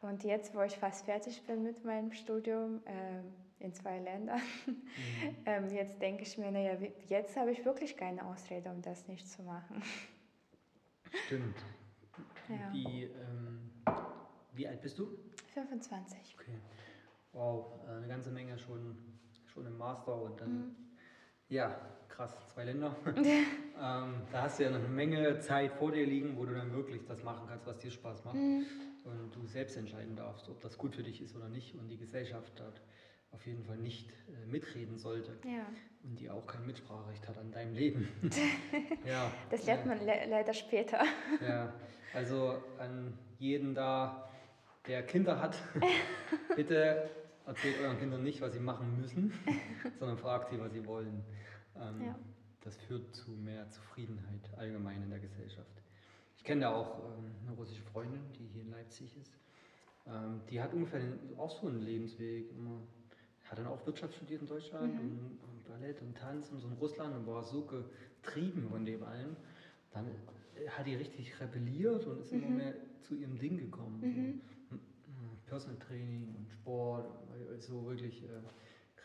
Und 0.00 0.24
jetzt, 0.24 0.54
wo 0.54 0.62
ich 0.62 0.76
fast 0.76 1.06
fertig 1.06 1.42
bin 1.46 1.62
mit 1.62 1.84
meinem 1.84 2.12
Studium, 2.12 2.80
äh, 2.84 3.22
in 3.58 3.72
zwei 3.72 3.98
Ländern. 3.98 4.40
Mhm. 4.66 5.36
ähm, 5.46 5.68
jetzt 5.70 6.00
denke 6.00 6.22
ich 6.22 6.36
mir, 6.38 6.50
naja, 6.50 6.76
jetzt 7.08 7.36
habe 7.36 7.52
ich 7.52 7.64
wirklich 7.64 7.96
keine 7.96 8.24
Ausrede, 8.24 8.70
um 8.70 8.82
das 8.82 9.08
nicht 9.08 9.28
zu 9.28 9.42
machen. 9.42 9.82
Stimmt. 11.26 11.56
Ja. 12.48 12.72
Wie, 12.72 13.04
ähm, 13.04 13.70
wie 14.52 14.68
alt 14.68 14.80
bist 14.80 14.98
du? 14.98 15.08
25. 15.54 16.36
Okay. 16.38 16.58
Wow, 17.32 17.80
äh, 17.86 17.96
eine 17.96 18.08
ganze 18.08 18.30
Menge 18.30 18.58
schon, 18.58 18.96
schon 19.46 19.66
im 19.66 19.76
Master 19.76 20.20
und 20.22 20.40
dann, 20.40 20.58
mhm. 20.58 20.76
ja, 21.48 21.78
krass, 22.08 22.48
zwei 22.48 22.64
Länder. 22.64 22.96
ähm, 23.06 24.22
da 24.32 24.42
hast 24.42 24.58
du 24.58 24.64
ja 24.64 24.70
noch 24.70 24.78
eine 24.78 24.88
Menge 24.88 25.38
Zeit 25.40 25.72
vor 25.72 25.92
dir 25.92 26.06
liegen, 26.06 26.36
wo 26.36 26.44
du 26.44 26.54
dann 26.54 26.72
wirklich 26.72 27.04
das 27.06 27.22
machen 27.22 27.46
kannst, 27.48 27.66
was 27.66 27.78
dir 27.78 27.90
Spaß 27.90 28.24
macht. 28.24 28.36
Mhm. 28.36 28.66
Und 29.04 29.36
du 29.36 29.46
selbst 29.46 29.76
entscheiden 29.76 30.16
darfst, 30.16 30.48
ob 30.48 30.60
das 30.60 30.76
gut 30.76 30.96
für 30.96 31.02
dich 31.02 31.22
ist 31.22 31.36
oder 31.36 31.48
nicht. 31.48 31.76
Und 31.76 31.88
die 31.88 31.96
Gesellschaft 31.96 32.52
dort 32.56 32.82
auf 33.36 33.46
jeden 33.46 33.64
Fall 33.64 33.76
nicht 33.76 34.10
äh, 34.10 34.46
mitreden 34.46 34.98
sollte. 34.98 35.38
Ja. 35.44 35.66
Und 36.02 36.18
die 36.18 36.30
auch 36.30 36.46
kein 36.46 36.64
Mitspracherecht 36.66 37.28
hat 37.28 37.36
an 37.38 37.52
deinem 37.52 37.74
Leben. 37.74 38.08
ja. 39.04 39.30
Das 39.50 39.66
lernt 39.66 39.86
man 39.86 39.98
le 39.98 40.26
leider 40.28 40.54
später. 40.54 41.04
ja, 41.40 41.72
also 42.14 42.62
an 42.78 43.16
jeden 43.38 43.74
da, 43.74 44.28
der 44.86 45.02
Kinder 45.02 45.40
hat, 45.40 45.56
bitte 46.56 47.10
erzählt 47.44 47.80
euren 47.80 47.98
Kindern 47.98 48.24
nicht, 48.24 48.40
was 48.40 48.54
sie 48.54 48.60
machen 48.60 49.00
müssen, 49.00 49.32
sondern 49.98 50.16
fragt 50.16 50.50
sie, 50.50 50.58
was 50.58 50.72
sie 50.72 50.84
wollen. 50.86 51.22
Ähm, 51.76 52.04
ja. 52.06 52.18
Das 52.62 52.76
führt 52.76 53.14
zu 53.14 53.30
mehr 53.32 53.68
Zufriedenheit 53.68 54.50
allgemein 54.56 55.02
in 55.02 55.10
der 55.10 55.20
Gesellschaft. 55.20 55.82
Ich 56.36 56.42
kenne 56.42 56.62
da 56.62 56.74
auch 56.74 56.98
ähm, 57.04 57.32
eine 57.46 57.56
russische 57.56 57.82
Freundin, 57.82 58.22
die 58.32 58.46
hier 58.46 58.62
in 58.62 58.70
Leipzig 58.70 59.16
ist. 59.16 59.32
Ähm, 60.06 60.40
die 60.50 60.60
hat 60.60 60.72
ungefähr 60.72 61.00
den, 61.00 61.18
auch 61.36 61.50
so 61.50 61.68
einen 61.68 61.82
Lebensweg. 61.82 62.50
Immer, 62.50 62.80
hat 63.48 63.58
dann 63.58 63.66
auch 63.66 63.84
Wirtschaft 63.86 64.14
studiert 64.14 64.42
in 64.42 64.48
Deutschland 64.48 64.94
mhm. 64.94 65.00
und, 65.00 65.38
und, 65.42 65.56
Ballett 65.68 66.00
und 66.00 66.16
Tanz 66.16 66.50
und 66.50 66.60
so 66.60 66.68
in 66.68 66.74
Russland 66.74 67.14
und 67.16 67.26
war 67.26 67.42
so 67.42 67.64
getrieben 67.64 68.68
von 68.70 68.84
dem 68.84 69.02
allen. 69.02 69.36
Dann 69.90 70.06
äh, 70.06 70.68
hat 70.68 70.86
die 70.86 70.94
richtig 70.94 71.38
rebelliert 71.40 72.06
und 72.06 72.20
ist 72.20 72.32
mhm. 72.32 72.42
immer 72.42 72.56
mehr 72.56 72.74
zu 73.02 73.14
ihrem 73.14 73.38
Ding 73.38 73.58
gekommen. 73.58 74.00
Mhm. 74.00 74.40
So, 74.70 74.78
Personal 75.46 75.78
Training 75.78 76.34
und 76.36 76.50
Sport, 76.50 77.06
so 77.58 77.86
wirklich 77.86 78.24
äh, 78.24 78.26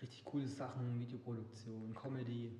richtig 0.01 0.25
coole 0.25 0.47
Sachen, 0.47 0.99
Videoproduktion, 0.99 1.93
Comedy. 1.95 2.51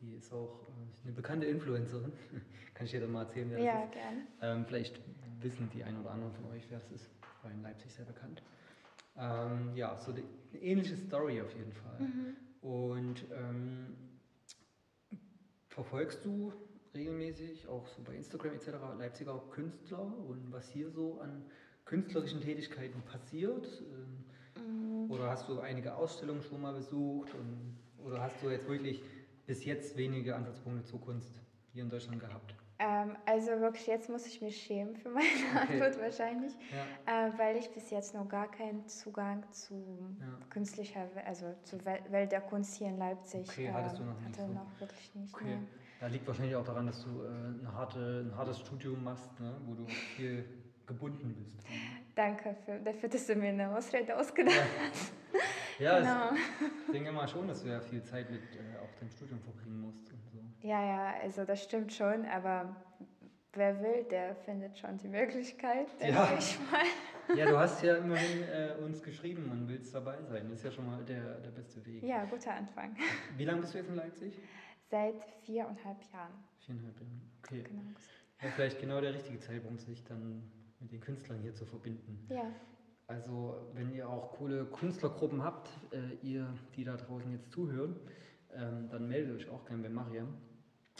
Die 0.00 0.14
ist 0.14 0.32
auch 0.32 0.62
äh, 0.64 1.04
eine 1.04 1.12
bekannte 1.12 1.46
Influencerin. 1.46 2.12
Kann 2.74 2.84
ich 2.84 2.92
dir 2.92 3.00
dann 3.00 3.12
mal 3.12 3.22
erzählen, 3.22 3.50
wer 3.50 3.58
ja, 3.60 3.80
das 3.80 3.88
ist? 3.88 3.94
Ja, 3.94 4.02
gerne. 4.02 4.26
Ähm, 4.42 4.66
vielleicht 4.66 5.00
wissen 5.40 5.70
die 5.72 5.84
ein 5.84 5.98
oder 6.00 6.10
anderen 6.10 6.32
von 6.34 6.44
euch, 6.50 6.64
wer 6.68 6.78
das 6.78 6.90
ist. 6.90 7.10
War 7.42 7.50
in 7.50 7.62
Leipzig 7.62 7.92
sehr 7.92 8.04
bekannt. 8.04 8.42
Ähm, 9.18 9.74
ja, 9.74 9.96
so 9.96 10.12
eine 10.12 10.22
ähnliche 10.60 10.96
Story 10.96 11.40
auf 11.40 11.52
jeden 11.56 11.72
Fall. 11.72 12.00
Mhm. 12.00 12.36
Und 12.60 13.24
ähm, 13.32 13.96
verfolgst 15.68 16.24
du 16.24 16.52
regelmäßig, 16.94 17.68
auch 17.68 17.86
so 17.88 18.02
bei 18.02 18.14
Instagram 18.14 18.54
etc., 18.54 18.68
Leipziger 18.98 19.38
Künstler 19.50 20.00
und 20.00 20.50
was 20.50 20.68
hier 20.70 20.90
so 20.90 21.20
an 21.20 21.44
künstlerischen 21.84 22.40
Tätigkeiten 22.40 23.00
passiert? 23.02 23.82
Ähm, 24.56 25.04
mhm. 25.04 25.10
Oder 25.10 25.30
hast 25.30 25.48
du 25.48 25.60
einige 25.60 25.94
Ausstellungen 25.94 26.42
schon 26.42 26.60
mal 26.60 26.72
besucht? 26.72 27.34
Und, 27.34 27.78
oder 28.04 28.20
hast 28.20 28.42
du 28.42 28.50
jetzt 28.50 28.68
wirklich 28.68 29.02
bis 29.46 29.64
jetzt 29.64 29.96
wenige 29.96 30.34
Ansatzpunkte 30.34 30.84
zur 30.84 31.00
Kunst 31.00 31.40
hier 31.72 31.84
in 31.84 31.90
Deutschland 31.90 32.20
gehabt? 32.20 32.54
Ähm, 32.78 33.16
also 33.24 33.52
wirklich, 33.60 33.86
jetzt 33.86 34.10
muss 34.10 34.26
ich 34.26 34.42
mich 34.42 34.56
schämen 34.56 34.96
für 34.96 35.08
meine 35.08 35.26
okay. 35.26 35.80
Antwort 35.80 36.00
wahrscheinlich, 36.00 36.52
ja. 37.06 37.28
äh, 37.28 37.38
weil 37.38 37.56
ich 37.56 37.70
bis 37.70 37.90
jetzt 37.90 38.14
noch 38.14 38.28
gar 38.28 38.50
keinen 38.50 38.86
Zugang 38.86 39.50
zu 39.50 39.74
ja. 40.20 40.26
künstlicher, 40.50 41.08
also 41.24 41.54
zur 41.62 41.84
Welt 41.84 42.32
der 42.32 42.42
Kunst 42.42 42.76
hier 42.76 42.88
in 42.88 42.98
Leipzig 42.98 43.48
okay, 43.48 43.70
hattest 43.72 43.98
du 43.98 44.04
noch 44.04 44.20
nicht 44.20 44.38
hatte 44.38 44.46
so. 44.46 44.52
noch 44.52 44.80
wirklich 44.80 45.14
nicht. 45.14 45.34
Okay. 45.34 45.56
Ne. 45.56 45.66
Da 46.00 46.08
liegt 46.08 46.26
wahrscheinlich 46.26 46.54
auch 46.54 46.64
daran, 46.64 46.86
dass 46.86 47.02
du 47.02 47.22
äh, 47.22 47.66
harte, 47.72 48.26
ein 48.30 48.36
hartes 48.36 48.60
Studium 48.60 49.02
machst, 49.02 49.40
ne? 49.40 49.56
wo 49.64 49.74
du 49.74 49.86
viel 49.86 50.44
gebunden 50.86 51.34
bist. 51.34 51.66
Danke 52.14 52.54
für, 52.64 52.78
dafür, 52.78 53.08
dass 53.08 53.26
du 53.26 53.34
mir 53.36 53.48
eine 53.48 53.74
Ausrede 53.74 54.16
ausgedacht 54.16 54.54
hast. 54.90 55.12
Ja, 55.78 55.98
genau. 55.98 56.40
ich 56.86 56.92
denke 56.92 57.12
mal 57.12 57.28
schon, 57.28 57.46
dass 57.48 57.62
du 57.62 57.68
ja 57.68 57.80
viel 57.80 58.02
Zeit 58.02 58.30
mit 58.30 58.40
äh, 58.40 58.78
auch 58.82 58.98
deinem 58.98 59.10
Studium 59.10 59.40
verbringen 59.40 59.80
musst 59.80 60.10
und 60.10 60.24
so. 60.24 60.35
Ja, 60.66 60.84
ja, 60.84 61.14
also 61.22 61.44
das 61.44 61.62
stimmt 61.62 61.92
schon, 61.92 62.24
aber 62.26 62.74
wer 63.52 63.80
will, 63.80 64.02
der 64.10 64.34
findet 64.34 64.76
schon 64.76 64.98
die 64.98 65.06
Möglichkeit, 65.06 65.86
denke 66.00 66.16
ja. 66.16 66.36
ich 66.36 66.58
mal. 66.58 67.36
Ja, 67.36 67.46
du 67.48 67.56
hast 67.56 67.84
ja 67.84 67.96
immerhin 67.98 68.42
äh, 68.42 68.74
uns 68.82 69.00
geschrieben 69.00 69.48
und 69.52 69.68
willst 69.68 69.94
dabei 69.94 70.20
sein. 70.24 70.48
Das 70.48 70.58
ist 70.58 70.64
ja 70.64 70.72
schon 70.72 70.86
mal 70.86 71.04
der, 71.04 71.38
der 71.38 71.50
beste 71.50 71.86
Weg. 71.86 72.02
Ja, 72.02 72.24
guter 72.24 72.52
Anfang. 72.52 72.96
Wie 73.36 73.44
lange 73.44 73.60
bist 73.60 73.74
du 73.74 73.78
jetzt 73.78 73.88
in 73.88 73.94
Leipzig? 73.94 74.34
Seit 74.90 75.24
viereinhalb 75.44 76.02
Jahren. 76.12 76.34
Viereinhalb 76.58 77.00
Jahren, 77.00 77.30
okay. 77.38 77.62
Genau. 77.62 77.82
Ja, 78.42 78.48
vielleicht 78.56 78.80
genau 78.80 79.00
der 79.00 79.14
richtige 79.14 79.38
Zeitpunkt, 79.38 79.82
sich 79.82 80.02
dann 80.02 80.50
mit 80.80 80.90
den 80.90 81.00
Künstlern 81.00 81.38
hier 81.42 81.54
zu 81.54 81.64
verbinden. 81.64 82.26
Ja. 82.28 82.50
Also 83.06 83.70
wenn 83.72 83.92
ihr 83.94 84.08
auch 84.08 84.32
coole 84.32 84.64
Künstlergruppen 84.64 85.44
habt, 85.44 85.68
äh, 85.92 86.26
ihr, 86.26 86.52
die 86.74 86.82
da 86.82 86.96
draußen 86.96 87.30
jetzt 87.30 87.52
zuhören, 87.52 87.94
ähm, 88.52 88.88
dann 88.90 89.06
meldet 89.06 89.36
euch 89.36 89.48
auch 89.48 89.64
gerne 89.64 89.84
bei 89.84 89.88
Mariam. 89.88 90.34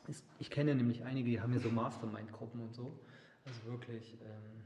Ist, 0.09 0.25
ich 0.39 0.51
kenne 0.51 0.75
nämlich 0.75 1.05
einige, 1.05 1.31
die 1.31 1.41
haben 1.41 1.53
hier 1.53 1.61
so 1.61 1.71
Mastermind-Gruppen 1.71 2.61
und 2.61 2.75
so. 2.75 2.99
Also 3.45 3.65
wirklich 3.65 4.19
ähm, 4.23 4.63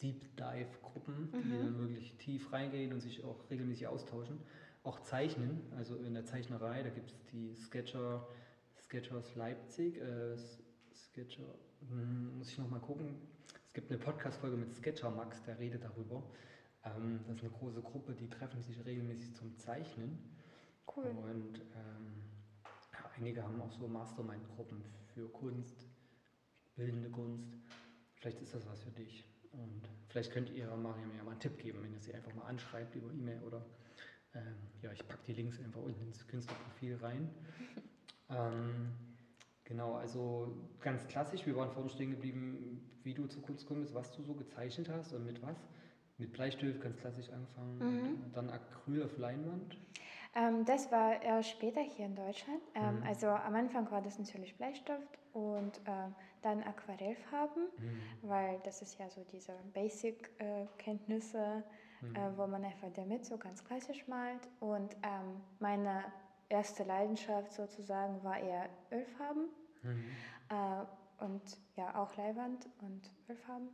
Deep 0.00 0.36
Dive-Gruppen, 0.36 1.30
mhm. 1.30 1.42
die 1.42 1.58
dann 1.58 1.78
wirklich 1.78 2.16
tief 2.18 2.52
reingehen 2.52 2.92
und 2.92 3.00
sich 3.00 3.24
auch 3.24 3.48
regelmäßig 3.50 3.86
austauschen. 3.86 4.40
Auch 4.84 5.00
zeichnen, 5.00 5.60
also 5.76 5.96
in 5.96 6.14
der 6.14 6.24
Zeichnerei, 6.24 6.82
da 6.82 6.90
gibt 6.90 7.10
es 7.10 7.24
die 7.26 7.54
Sketcher, 7.54 8.26
Sketchers 8.76 9.36
Leipzig, 9.36 9.96
äh, 9.98 10.36
Sketcher, 10.92 11.54
hm, 11.88 12.38
muss 12.38 12.50
ich 12.50 12.58
nochmal 12.58 12.80
gucken. 12.80 13.14
Es 13.66 13.72
gibt 13.72 13.90
eine 13.90 13.98
Podcast-Folge 14.00 14.56
mit 14.56 14.74
Sketcher 14.74 15.10
Max, 15.10 15.42
der 15.44 15.58
redet 15.58 15.84
darüber. 15.84 16.22
Ähm, 16.84 17.20
das 17.28 17.36
ist 17.36 17.42
eine 17.42 17.52
große 17.52 17.80
Gruppe, 17.80 18.14
die 18.14 18.28
treffen 18.28 18.62
sich 18.62 18.84
regelmäßig 18.84 19.34
zum 19.34 19.56
Zeichnen. 19.56 20.18
Cool. 20.94 21.04
Und 21.04 21.60
ähm, 21.60 22.12
ja, 22.16 22.31
einige 23.16 23.42
haben 23.42 23.60
auch 23.60 23.72
so 23.72 23.88
Mastermind-Gruppen 23.88 24.82
für 25.14 25.28
Kunst, 25.28 25.86
bildende 26.76 27.10
Kunst. 27.10 27.52
Vielleicht 28.16 28.40
ist 28.40 28.54
das 28.54 28.66
was 28.66 28.82
für 28.82 28.90
dich. 28.90 29.24
Und 29.52 29.88
vielleicht 30.08 30.32
könnt 30.32 30.50
ihr 30.50 30.66
Mariam 30.76 31.14
ja 31.16 31.22
mal 31.24 31.32
einen 31.32 31.40
Tipp 31.40 31.58
geben, 31.58 31.82
wenn 31.82 31.92
ihr 31.92 32.00
sie 32.00 32.14
einfach 32.14 32.34
mal 32.34 32.44
anschreibt 32.44 32.94
über 32.94 33.12
E-Mail 33.12 33.42
oder 33.42 33.64
ähm, 34.34 34.56
ja, 34.80 34.92
ich 34.92 35.06
packe 35.06 35.22
die 35.26 35.34
Links 35.34 35.60
einfach 35.60 35.82
unten 35.82 36.06
ins 36.06 36.26
Künstlerprofil 36.26 36.96
rein. 36.96 37.28
ähm, 38.30 38.92
genau, 39.64 39.94
also 39.94 40.56
ganz 40.80 41.06
klassisch, 41.08 41.44
wir 41.44 41.54
waren 41.56 41.70
vorhin 41.70 41.90
stehen 41.90 42.10
geblieben, 42.12 42.80
wie 43.02 43.12
du 43.12 43.26
zur 43.26 43.42
Kunst 43.42 43.66
kommst, 43.66 43.92
was 43.92 44.10
du 44.12 44.22
so 44.22 44.34
gezeichnet 44.34 44.88
hast 44.88 45.12
und 45.12 45.26
mit 45.26 45.42
was 45.42 45.56
mit 46.18 46.32
Bleistift 46.32 46.80
ganz 46.80 46.96
klassisch 46.98 47.30
angefangen, 47.30 47.78
mhm. 47.78 48.32
dann 48.32 48.50
Acryl 48.50 49.02
auf 49.02 49.18
Leinwand. 49.18 49.76
Ähm, 50.34 50.64
das 50.64 50.90
war 50.90 51.20
eher 51.22 51.42
später 51.42 51.80
hier 51.80 52.06
in 52.06 52.14
Deutschland. 52.14 52.60
Ähm, 52.74 53.00
mhm. 53.00 53.06
Also 53.06 53.26
am 53.28 53.54
Anfang 53.54 53.90
war 53.90 54.00
das 54.00 54.18
natürlich 54.18 54.56
Bleistift 54.56 55.18
und 55.32 55.78
äh, 55.84 56.10
dann 56.42 56.62
Aquarellfarben, 56.62 57.64
mhm. 57.78 58.02
weil 58.22 58.58
das 58.64 58.82
ist 58.82 58.98
ja 58.98 59.08
so 59.10 59.24
diese 59.32 59.52
Basic-Kenntnisse, 59.74 61.62
äh, 62.02 62.04
mhm. 62.06 62.16
äh, 62.16 62.38
wo 62.38 62.46
man 62.46 62.64
einfach 62.64 62.90
damit 62.94 63.26
so 63.26 63.36
ganz 63.36 63.62
klassisch 63.64 64.06
malt. 64.08 64.48
Und 64.60 64.94
ähm, 65.02 65.40
meine 65.60 66.04
erste 66.48 66.84
Leidenschaft 66.84 67.52
sozusagen 67.52 68.22
war 68.24 68.38
eher 68.38 68.68
Ölfarben 68.90 69.48
mhm. 69.82 70.04
äh, 70.48 71.24
und 71.24 71.42
ja 71.76 71.94
auch 71.94 72.16
Leinwand 72.16 72.68
und 72.80 73.10
Ölfarben. 73.28 73.68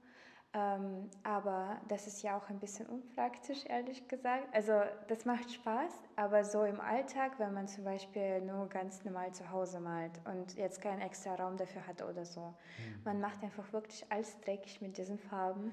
Ähm, 0.54 1.10
aber 1.24 1.78
das 1.88 2.06
ist 2.06 2.22
ja 2.22 2.38
auch 2.38 2.48
ein 2.48 2.58
bisschen 2.58 2.86
unpraktisch, 2.86 3.66
ehrlich 3.66 4.08
gesagt. 4.08 4.48
Also 4.52 4.80
das 5.06 5.26
macht 5.26 5.52
Spaß, 5.52 5.92
aber 6.16 6.42
so 6.42 6.64
im 6.64 6.80
Alltag, 6.80 7.38
wenn 7.38 7.52
man 7.52 7.68
zum 7.68 7.84
Beispiel 7.84 8.40
nur 8.40 8.66
ganz 8.70 9.04
normal 9.04 9.30
zu 9.32 9.50
Hause 9.50 9.78
malt 9.78 10.12
und 10.24 10.56
jetzt 10.56 10.80
keinen 10.80 11.02
extra 11.02 11.34
Raum 11.34 11.58
dafür 11.58 11.86
hat 11.86 12.00
oder 12.00 12.24
so, 12.24 12.40
mhm. 12.40 13.02
man 13.04 13.20
macht 13.20 13.42
einfach 13.42 13.70
wirklich 13.74 14.10
alles 14.10 14.40
dreckig 14.40 14.80
mit 14.80 14.96
diesen 14.96 15.18
Farben 15.18 15.64
mhm. 15.64 15.72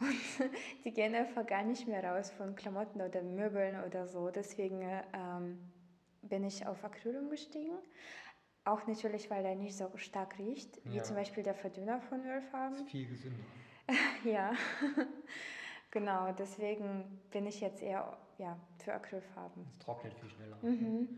und 0.00 0.50
die 0.84 0.92
gehen 0.92 1.14
einfach 1.14 1.44
gar 1.44 1.62
nicht 1.62 1.86
mehr 1.86 2.02
raus 2.02 2.30
von 2.30 2.54
Klamotten 2.54 3.02
oder 3.02 3.22
Möbeln 3.22 3.84
oder 3.84 4.06
so. 4.06 4.30
Deswegen 4.30 4.80
ähm, 5.12 5.58
bin 6.22 6.44
ich 6.44 6.66
auf 6.66 6.82
Acryl 6.82 7.18
umgestiegen. 7.18 7.76
Auch 8.64 8.86
natürlich, 8.86 9.28
weil 9.28 9.44
er 9.44 9.54
nicht 9.54 9.76
so 9.76 9.90
stark 9.96 10.38
riecht, 10.38 10.78
ja. 10.86 10.92
wie 10.94 11.02
zum 11.02 11.16
Beispiel 11.16 11.42
der 11.42 11.54
Verdünner 11.54 12.00
von 12.00 12.24
Ölfarben. 12.24 12.78
Ist 12.78 12.90
viel 12.90 13.06
gesünder. 13.06 13.44
ja, 14.24 14.52
genau. 15.90 16.32
Deswegen 16.32 17.20
bin 17.30 17.46
ich 17.46 17.60
jetzt 17.60 17.82
eher 17.82 18.16
ja, 18.38 18.58
für 18.78 18.94
Acrylfarben. 18.94 19.66
Es 19.78 19.78
trocknet 19.78 20.14
viel 20.14 20.30
schneller. 20.30 20.56
Mhm. 20.62 21.08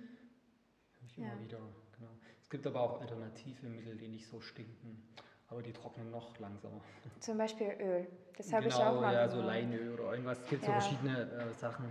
Ich 1.06 1.18
immer 1.18 1.28
ja. 1.28 1.40
wieder. 1.40 1.58
Genau. 1.58 2.11
Es 2.42 2.50
gibt 2.50 2.66
aber 2.66 2.80
auch 2.80 3.00
alternative 3.00 3.66
Mittel, 3.66 3.96
die 3.96 4.08
nicht 4.08 4.26
so 4.28 4.40
stinken, 4.40 5.02
aber 5.49 5.62
die 5.62 5.73
trocknen 5.73 6.11
noch 6.11 6.38
langsamer. 6.38 6.80
Zum 7.20 7.38
Beispiel 7.38 7.76
Öl. 7.80 8.06
Das 8.37 8.52
habe 8.52 8.64
genau, 8.64 8.76
ich 8.76 8.85
auch 8.85 9.00
mal 9.00 9.14
ja, 9.14 9.28
so 9.28 9.40
Leinöl 9.40 9.94
oder 9.94 10.12
irgendwas. 10.12 10.38
Es 10.40 10.49
gibt 10.49 10.62
ja. 10.62 10.80
so 10.80 10.88
verschiedene 10.88 11.30
äh, 11.30 11.52
Sachen. 11.54 11.87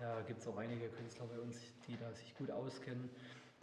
Da 0.00 0.22
gibt 0.22 0.40
es 0.40 0.48
auch 0.48 0.56
einige 0.56 0.88
Künstler 0.88 1.26
bei 1.26 1.38
uns, 1.38 1.56
die 1.86 1.96
da 1.96 2.12
sich 2.12 2.34
gut 2.34 2.50
auskennen. 2.50 3.10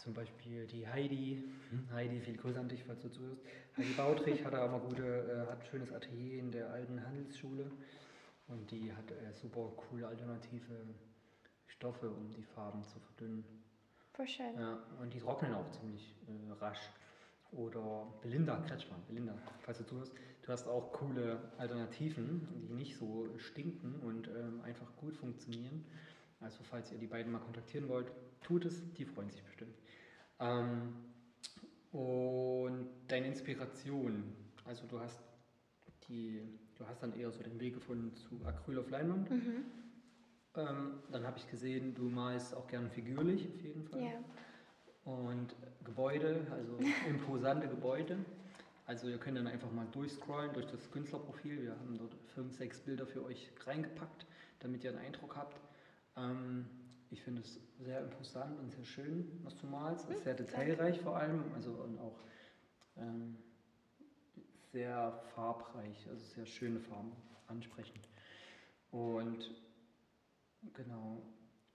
Zum 0.02 0.16
Beispiel 0.16 0.66
die 0.66 0.88
Heidi. 0.88 1.44
Hm, 1.70 1.88
Heidi, 1.94 2.20
viel 2.22 2.36
Grüße 2.36 2.60
an 2.60 2.68
dich, 2.68 2.84
falls 2.84 3.02
du 3.02 3.10
zuhörst. 3.10 3.44
Heidi 3.78 3.94
Bautrich 3.94 4.44
hat 4.46 4.56
auch 4.56 4.72
mal 4.72 4.80
gute, 4.80 5.04
äh, 5.04 5.52
hat 5.52 5.60
ein 5.60 5.66
schönes 5.68 5.94
Atelier 5.94 6.40
in 6.40 6.52
der 6.52 6.72
alten 6.72 7.06
Handelsschule. 7.06 7.70
Und 8.48 8.72
die 8.72 8.92
hat 8.92 9.12
äh, 9.12 9.32
super 9.32 9.72
coole 9.78 10.08
alternative 10.08 10.74
Stoffe, 11.68 12.10
um 12.10 12.32
die 12.32 12.42
Farben 12.42 12.84
zu 12.84 13.00
verdünnen. 13.00 13.46
Voll 14.14 14.28
schön. 14.28 14.56
Ja, 14.58 14.80
und 15.00 15.14
die 15.14 15.20
trocknen 15.20 15.54
auch 15.54 15.70
ziemlich 15.70 16.16
äh, 16.28 16.52
rasch. 16.54 16.90
Oder 17.52 18.08
Belinda 18.24 18.58
Kretschmann, 18.58 19.04
Belinda, 19.08 19.38
falls 19.60 19.78
du 19.78 19.84
zuhörst, 19.84 20.14
du 20.42 20.52
hast 20.52 20.68
auch 20.68 20.94
coole 20.94 21.38
Alternativen, 21.60 22.48
die 22.50 22.74
nicht 22.74 22.98
so 22.98 23.30
stinken 23.38 24.00
und 24.00 24.30
ähm, 24.30 24.62
einfach 24.64 24.88
gut 24.96 25.16
funktionieren. 25.16 25.86
Also 26.40 26.64
falls 26.64 26.92
ihr 26.92 26.98
die 26.98 27.08
beiden 27.08 27.32
mal 27.32 27.40
kontaktieren 27.40 27.88
wollt, 27.88 28.12
tut 28.42 28.66
es, 28.66 28.82
die 28.94 29.06
freuen 29.06 29.30
sich 29.30 29.44
bestimmt. 29.44 29.76
Ähm, 30.42 30.94
und 31.92 32.90
deine 33.08 33.28
Inspiration, 33.28 34.36
also 34.66 34.86
du 34.88 35.00
hast 35.00 35.22
die, 36.08 36.42
du 36.78 36.88
hast 36.88 37.04
dann 37.04 37.14
eher 37.14 37.32
so 37.32 37.44
den 37.44 37.60
Weg 37.60 37.76
gefunden 37.76 38.14
zu 38.16 38.44
Acryl 38.46 38.80
auf 38.80 38.90
Leinwand. 38.90 39.30
Mhm. 39.30 39.66
Ähm, 40.56 41.00
dann 41.12 41.26
habe 41.26 41.38
ich 41.38 41.50
gesehen, 41.50 41.94
du 41.94 42.04
malst 42.04 42.56
auch 42.56 42.68
gerne 42.68 42.90
figürlich 42.90 43.48
auf 43.48 43.62
jeden 43.62 43.84
Fall. 43.84 44.04
Ja. 44.04 45.12
Und 45.12 45.56
Gebäude, 45.84 46.46
also 46.52 46.78
imposante 47.10 47.68
Gebäude. 47.68 48.18
Also 48.86 49.08
ihr 49.08 49.18
könnt 49.18 49.38
dann 49.38 49.48
einfach 49.48 49.72
mal 49.72 49.88
durchscrollen 49.92 50.54
durch 50.54 50.66
das 50.66 50.92
Künstlerprofil. 50.92 51.62
Wir 51.62 51.72
haben 51.72 51.98
dort 51.98 52.16
fünf, 52.34 52.54
sechs 52.58 52.80
Bilder 52.82 53.06
für 53.06 53.24
euch 53.24 53.50
reingepackt, 53.66 54.26
damit 54.60 54.84
ihr 54.84 54.90
einen 54.90 55.00
Eindruck 55.00 55.38
habt. 55.38 55.62
Ähm, 56.18 56.66
ich 57.12 57.22
finde 57.22 57.42
es 57.42 57.60
sehr 57.78 58.02
imposant 58.02 58.58
und 58.60 58.72
sehr 58.72 58.86
schön, 58.86 59.40
was 59.44 59.58
du 59.58 59.68
malst. 59.68 60.10
Es 60.10 60.18
ist 60.18 60.24
sehr 60.24 60.34
detailreich 60.34 61.00
vor 61.02 61.18
allem, 61.18 61.44
also 61.54 61.72
und 61.72 62.00
auch 62.00 62.16
ähm, 62.98 63.38
sehr 64.72 65.12
farbreich, 65.36 66.08
also 66.10 66.24
sehr 66.24 66.46
schöne 66.46 66.80
Farben, 66.80 67.12
ansprechend. 67.48 68.08
Und 68.92 69.52
genau, 70.74 71.22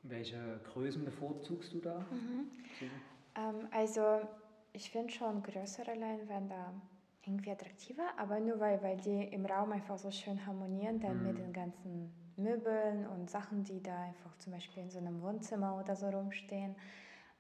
welche 0.02 0.60
Größen 0.72 1.04
bevorzugst 1.04 1.72
du 1.74 1.80
da? 1.80 1.98
Mhm. 2.10 2.50
Ähm, 3.36 3.68
also 3.70 4.20
ich 4.72 4.90
finde 4.90 5.12
schon 5.12 5.42
größere 5.42 5.94
Leinwände 5.94 6.56
irgendwie 7.24 7.50
attraktiver, 7.50 8.08
aber 8.18 8.40
nur 8.40 8.60
weil, 8.60 8.82
weil 8.82 8.96
die 8.98 9.24
im 9.34 9.44
Raum 9.46 9.72
einfach 9.72 9.98
so 9.98 10.10
schön 10.10 10.46
harmonieren, 10.46 11.00
dann 11.00 11.18
Mhm. 11.18 11.26
mit 11.26 11.38
den 11.38 11.52
ganzen 11.52 12.12
Möbeln 12.38 13.06
und 13.06 13.30
Sachen, 13.30 13.64
die 13.64 13.82
da 13.82 14.02
einfach 14.02 14.36
zum 14.38 14.52
Beispiel 14.52 14.82
in 14.82 14.90
so 14.90 14.98
einem 14.98 15.22
Wohnzimmer 15.22 15.78
oder 15.78 15.96
so 15.96 16.08
rumstehen. 16.08 16.74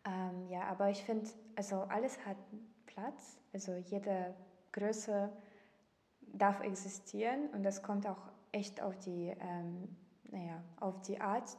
Ähm, 0.04 0.46
ja, 0.48 0.62
aber 0.64 0.90
ich 0.90 1.04
finde, 1.04 1.28
also 1.56 1.82
alles 1.88 2.24
hat 2.24 2.36
Platz, 2.86 3.38
also 3.52 3.72
jede 3.74 4.34
Größe 4.72 5.30
darf 6.20 6.60
existieren 6.60 7.48
und 7.52 7.62
das 7.62 7.82
kommt 7.82 8.06
auch 8.06 8.30
echt 8.52 8.80
auf 8.80 8.96
die, 8.98 9.34
ähm, 9.40 9.96
naja, 10.30 10.62
auf 10.80 11.00
die 11.02 11.20
Art, 11.20 11.56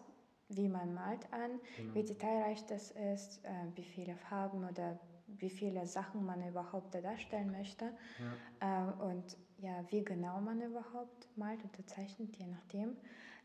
wie 0.49 0.67
man 0.69 0.93
malt 0.93 1.31
an 1.33 1.59
Genau. 1.75 1.93
wie 1.95 2.03
detailreich 2.03 2.65
das 2.67 2.91
ist, 2.91 3.43
äh, 3.43 3.49
wie 3.75 3.83
viele 3.83 4.15
Farben 4.15 4.63
oder 4.63 4.97
wie 5.27 5.49
viele 5.49 5.85
Sachen 5.87 6.25
man 6.25 6.47
überhaupt 6.47 6.95
da 6.95 7.01
darstellen 7.01 7.51
möchte 7.51 7.91
Ja. 8.61 8.89
äh, 8.89 9.03
und 9.03 9.37
ja, 9.57 9.83
wie 9.89 10.03
genau 10.03 10.39
man 10.39 10.61
überhaupt 10.61 11.27
malt 11.35 11.59
oder 11.65 11.85
zeichnet, 11.85 12.35
je 12.37 12.47
nachdem. 12.47 12.95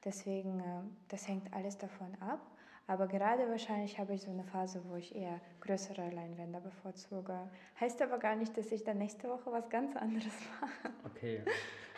Deswegen, 0.04 0.60
äh, 0.60 0.82
das 1.08 1.28
hängt 1.28 1.52
alles 1.54 1.78
davon 1.78 2.14
ab. 2.20 2.40
Aber 2.88 3.06
gerade 3.06 3.48
wahrscheinlich 3.48 3.98
habe 3.98 4.14
ich 4.14 4.22
so 4.22 4.30
eine 4.32 4.42
Phase, 4.44 4.82
wo 4.88 4.96
ich 4.96 5.14
eher 5.14 5.40
größere 5.60 6.10
Leinwände 6.10 6.60
bevorzuge. 6.60 7.48
Heißt 7.80 8.02
aber 8.02 8.18
gar 8.18 8.34
nicht, 8.34 8.56
dass 8.58 8.72
ich 8.72 8.82
dann 8.82 8.98
nächste 8.98 9.28
Woche 9.28 9.52
was 9.52 9.68
ganz 9.70 9.94
anderes 9.96 10.32
mache. 10.60 10.92
Okay, 11.04 11.42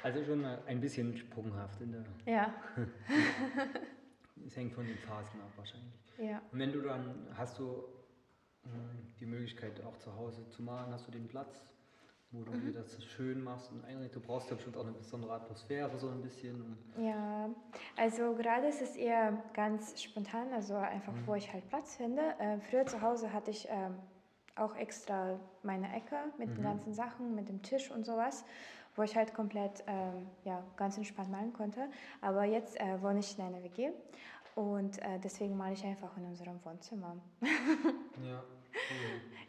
also 0.02 0.22
schon 0.22 0.44
ein 0.44 0.80
bisschen 0.80 1.16
sprunghaft 1.16 1.80
in 1.80 1.92
der. 1.92 2.04
Ja, 2.26 2.52
Es 4.46 4.56
hängt 4.56 4.74
von 4.74 4.86
den 4.86 4.98
Phasen 4.98 5.40
ab 5.40 5.50
wahrscheinlich. 5.56 5.94
ja. 6.18 6.42
Und 6.52 6.58
wenn 6.58 6.72
du 6.72 6.82
dann 6.82 7.26
hast 7.34 7.58
du 7.58 7.84
mh, 8.64 8.70
die 9.20 9.26
Möglichkeit 9.26 9.82
auch 9.84 9.96
zu 9.96 10.14
Hause 10.14 10.46
zu 10.50 10.62
malen, 10.62 10.92
hast 10.92 11.06
du 11.06 11.12
den 11.12 11.26
Platz, 11.26 11.72
wo 12.34 12.42
du 12.42 12.58
dir 12.58 12.72
das 12.72 13.02
schön 13.04 13.42
machst 13.42 13.70
und 13.72 13.84
einrichtest. 13.84 14.16
Du 14.16 14.20
brauchst 14.20 14.48
ja 14.50 14.56
bestimmt 14.56 14.76
auch 14.76 14.82
eine 14.82 14.92
besondere 14.92 15.32
Atmosphäre 15.34 15.96
so 15.98 16.08
ein 16.08 16.20
bisschen. 16.20 16.76
Ja, 16.98 17.48
also 17.96 18.34
gerade 18.34 18.66
ist 18.68 18.82
es 18.82 18.96
eher 18.96 19.42
ganz 19.52 20.00
spontan, 20.02 20.52
also 20.52 20.74
einfach, 20.76 21.12
Mhm. 21.12 21.26
wo 21.26 21.34
ich 21.34 21.52
halt 21.52 21.68
Platz 21.68 21.96
finde. 21.96 22.22
Äh, 22.38 22.58
früher 22.60 22.86
zu 22.86 23.00
Hause 23.02 23.32
hatte 23.32 23.50
ich 23.50 23.68
ähm, 23.70 23.94
auch 24.56 24.74
extra 24.76 25.38
meine 25.62 25.92
Ecke 25.94 26.16
mit 26.38 26.50
den 26.50 26.58
Mhm. 26.58 26.62
ganzen 26.62 26.94
Sachen, 26.94 27.34
mit 27.34 27.48
dem 27.48 27.62
Tisch 27.62 27.90
und 27.90 28.04
sowas, 28.04 28.44
wo 28.96 29.02
ich 29.02 29.16
halt 29.16 29.34
komplett 29.34 29.82
ähm, 29.86 30.26
ja, 30.44 30.62
ganz 30.76 30.96
entspannt 30.96 31.30
malen 31.30 31.52
konnte. 31.52 31.88
Aber 32.20 32.44
jetzt 32.44 32.78
äh, 32.80 33.00
wohne 33.02 33.20
ich 33.20 33.38
in 33.38 33.44
einer 33.44 33.62
WG 33.62 33.90
und 34.54 34.98
äh, 35.02 35.18
deswegen 35.22 35.56
male 35.56 35.74
ich 35.74 35.84
einfach 35.84 36.16
in 36.16 36.24
unserem 36.26 36.64
Wohnzimmer. 36.64 37.16
ja. 37.42 38.42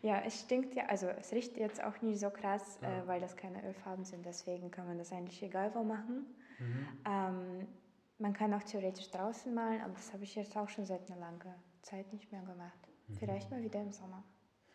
Ja, 0.01 0.21
es 0.21 0.41
stinkt 0.41 0.75
ja, 0.75 0.85
also 0.85 1.07
es 1.07 1.31
riecht 1.31 1.57
jetzt 1.57 1.83
auch 1.83 1.99
nicht 2.01 2.19
so 2.19 2.29
krass, 2.29 2.77
Ja. 2.81 2.99
äh, 3.03 3.07
weil 3.07 3.19
das 3.21 3.35
keine 3.35 3.65
Ölfarben 3.67 4.05
sind, 4.05 4.25
deswegen 4.25 4.69
kann 4.69 4.85
man 4.87 4.97
das 4.97 5.11
eigentlich 5.11 5.41
egal 5.41 5.73
wo 5.73 5.83
machen. 5.83 6.25
Mhm. 6.59 6.87
Ähm, 7.05 7.67
man 8.19 8.33
kann 8.33 8.53
auch 8.53 8.63
theoretisch 8.63 9.09
draußen 9.11 9.53
malen, 9.53 9.81
aber 9.81 9.93
das 9.93 10.13
habe 10.13 10.23
ich 10.23 10.35
jetzt 10.35 10.55
auch 10.55 10.69
schon 10.69 10.85
seit 10.85 11.09
einer 11.09 11.19
langen 11.19 11.41
Zeit 11.81 12.11
nicht 12.13 12.31
mehr 12.31 12.41
gemacht. 12.43 12.77
Mhm. 13.07 13.15
Vielleicht 13.15 13.49
mal 13.51 13.61
wieder 13.63 13.81
im 13.81 13.91
Sommer. 13.91 14.23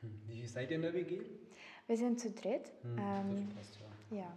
Hm. 0.00 0.20
Wie 0.26 0.36
viel 0.40 0.48
seid 0.48 0.70
ihr 0.70 0.76
in 0.76 0.82
der 0.82 0.94
WG? 0.94 1.20
Wir 1.86 1.96
sind 1.96 2.18
zu 2.20 2.30
dritt. 2.30 2.72
Hm, 2.82 2.98
Ähm, 2.98 3.48
das 3.54 3.54
passt 3.56 3.80
ja. 4.10 4.16
ja, 4.18 4.32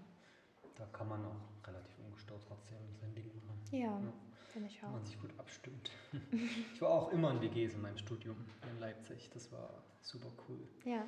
Da 0.76 0.86
kann 0.92 1.08
man 1.10 1.26
auch 1.26 1.68
relativ 1.68 1.98
ungestört 2.06 2.42
trotzdem 2.48 2.78
sein 3.00 3.14
Ding 3.16 3.26
machen. 3.46 3.62
ja, 3.72 3.80
Ja. 4.00 4.14
Finde 4.54 4.70
ich 4.70 4.82
Wenn 4.82 4.90
auch. 4.90 4.94
man 4.94 5.06
sich 5.06 5.20
gut 5.20 5.32
abstimmt. 5.38 5.92
ich 6.74 6.82
war 6.82 6.90
auch 6.92 7.12
immer 7.12 7.32
in 7.32 7.42
WGs 7.42 7.74
in 7.74 7.82
meinem 7.82 7.98
Studium 7.98 8.38
in 8.72 8.80
Leipzig. 8.80 9.30
Das 9.34 9.52
war 9.52 9.84
super 10.02 10.32
cool. 10.48 10.60
Ja, 10.86 11.04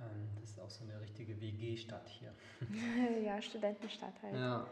Ähm, 0.00 0.28
das 0.40 0.50
ist 0.50 0.58
auch 0.60 0.70
so 0.70 0.84
eine 0.84 1.00
richtige 1.00 1.40
WG-Stadt 1.40 2.08
hier. 2.08 2.34
ja, 3.24 3.40
Studentenstadt 3.40 4.14
halt. 4.22 4.34
Ja, 4.34 4.66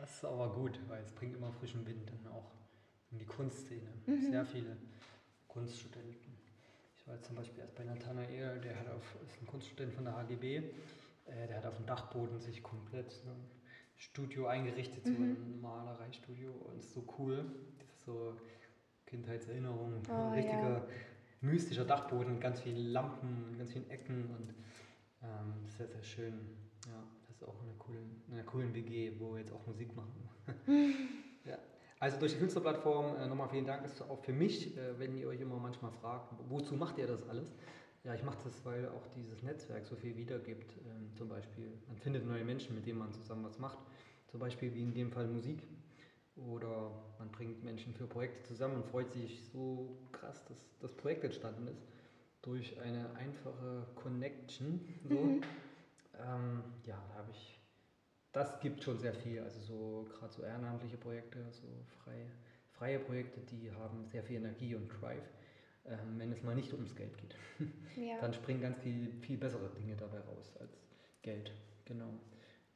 das 0.00 0.16
ist 0.16 0.24
aber 0.24 0.52
gut, 0.54 0.78
weil 0.88 1.02
es 1.02 1.12
bringt 1.12 1.36
immer 1.36 1.52
frischen 1.52 1.86
Wind 1.86 2.10
dann 2.10 2.32
auch 2.32 2.50
in 3.10 3.18
die 3.18 3.24
Kunstszene. 3.26 3.88
Mhm. 4.06 4.30
Sehr 4.30 4.44
viele 4.44 4.76
Kunststudenten. 5.48 6.36
Ich 6.96 7.06
war 7.06 7.14
jetzt 7.14 7.26
zum 7.26 7.36
Beispiel 7.36 7.60
erst 7.60 7.74
bei 7.76 7.84
Nathanael, 7.84 8.60
der 8.60 8.78
hat 8.78 8.88
auf, 8.90 9.16
ist 9.26 9.40
ein 9.40 9.46
Kunststudent 9.46 9.92
von 9.94 10.04
der 10.04 10.16
HGB, 10.16 10.56
äh, 10.56 11.46
der 11.48 11.56
hat 11.58 11.66
auf 11.66 11.76
dem 11.76 11.86
Dachboden 11.86 12.40
sich 12.40 12.62
komplett 12.62 13.10
so 13.12 13.28
Studio 13.96 14.46
eingerichtet, 14.46 15.06
so 15.06 15.12
Mhm. 15.12 15.22
ein 15.22 15.60
Malereistudio 15.60 16.50
und 16.52 16.78
ist 16.78 16.92
so 16.92 17.04
cool. 17.18 17.44
Das 17.78 17.88
ist 17.88 18.04
so 18.04 18.34
Kindheitserinnerung, 19.06 20.02
Oh, 20.08 20.12
ein 20.12 20.32
richtiger 20.34 20.86
mystischer 21.40 21.84
Dachboden, 21.84 22.32
mit 22.34 22.40
ganz 22.42 22.60
vielen 22.60 22.92
Lampen, 22.92 23.54
ganz 23.58 23.72
vielen 23.72 23.88
Ecken 23.90 24.24
und 24.30 24.54
ähm, 25.22 25.68
sehr, 25.68 25.86
sehr 25.88 26.02
schön. 26.02 26.34
Ja, 26.86 27.02
das 27.26 27.36
ist 27.36 27.42
auch 27.44 27.60
eine 27.62 27.72
coole, 27.78 27.98
in 28.28 28.34
einer 28.34 28.44
coolen 28.44 28.74
WG, 28.74 29.12
wo 29.18 29.32
wir 29.32 29.40
jetzt 29.40 29.52
auch 29.52 29.66
Musik 29.66 29.94
machen. 29.96 30.28
ja. 31.44 31.58
Also 31.98 32.18
durch 32.18 32.32
die 32.34 32.38
Künstlerplattform 32.38 33.16
äh, 33.16 33.26
nochmal 33.26 33.48
vielen 33.48 33.64
Dank. 33.64 33.82
Das 33.82 33.92
ist 33.94 34.02
auch 34.02 34.20
für 34.22 34.32
mich, 34.32 34.76
äh, 34.76 34.98
wenn 34.98 35.16
ihr 35.16 35.28
euch 35.28 35.40
immer 35.40 35.56
manchmal 35.58 35.90
fragt, 35.92 36.32
wozu 36.48 36.74
macht 36.74 36.98
ihr 36.98 37.06
das 37.06 37.26
alles? 37.28 37.54
Ja, 38.06 38.14
ich 38.14 38.22
mache 38.22 38.38
das, 38.44 38.64
weil 38.64 38.88
auch 38.90 39.04
dieses 39.16 39.42
Netzwerk 39.42 39.84
so 39.84 39.96
viel 39.96 40.16
wiedergibt. 40.16 40.76
Ähm, 40.76 41.12
zum 41.16 41.28
Beispiel, 41.28 41.66
man 41.88 41.98
findet 41.98 42.24
neue 42.24 42.44
Menschen, 42.44 42.76
mit 42.76 42.86
denen 42.86 43.00
man 43.00 43.12
zusammen 43.12 43.44
was 43.44 43.58
macht. 43.58 43.78
Zum 44.28 44.38
Beispiel 44.38 44.72
wie 44.74 44.82
in 44.82 44.94
dem 44.94 45.10
Fall 45.10 45.26
Musik. 45.26 45.66
Oder 46.36 46.92
man 47.18 47.32
bringt 47.32 47.64
Menschen 47.64 47.94
für 47.94 48.06
Projekte 48.06 48.44
zusammen 48.44 48.76
und 48.76 48.86
freut 48.86 49.10
sich 49.10 49.42
so 49.52 49.96
krass, 50.12 50.44
dass 50.44 50.78
das 50.78 50.92
Projekt 50.92 51.24
entstanden 51.24 51.66
ist. 51.66 51.82
Durch 52.42 52.78
eine 52.78 53.12
einfache 53.16 53.88
Connection. 53.96 54.80
So. 55.02 55.14
Mhm. 55.16 55.42
Ähm, 56.20 56.62
ja, 56.84 57.02
da 57.08 57.14
habe 57.16 57.32
ich, 57.32 57.60
das 58.30 58.60
gibt 58.60 58.84
schon 58.84 59.00
sehr 59.00 59.14
viel. 59.14 59.40
Also 59.40 59.60
so 59.62 60.06
gerade 60.12 60.32
so 60.32 60.42
ehrenamtliche 60.44 60.96
Projekte, 60.96 61.44
so 61.50 61.66
frei, 62.04 62.30
freie 62.70 63.00
Projekte, 63.00 63.40
die 63.40 63.72
haben 63.72 64.06
sehr 64.06 64.22
viel 64.22 64.36
Energie 64.36 64.76
und 64.76 64.86
Drive, 65.00 65.28
wenn 66.18 66.32
es 66.32 66.42
mal 66.42 66.54
nicht 66.54 66.72
ums 66.72 66.94
Geld 66.94 67.16
geht. 67.18 67.34
Ja, 67.96 68.20
Dann 68.20 68.34
springen 68.34 68.60
ganz 68.60 68.78
viel, 68.80 69.10
viel 69.22 69.38
bessere 69.38 69.70
Dinge 69.70 69.96
dabei 69.96 70.18
raus 70.20 70.52
als 70.60 70.70
Geld. 71.22 71.50
Genau. 71.86 72.10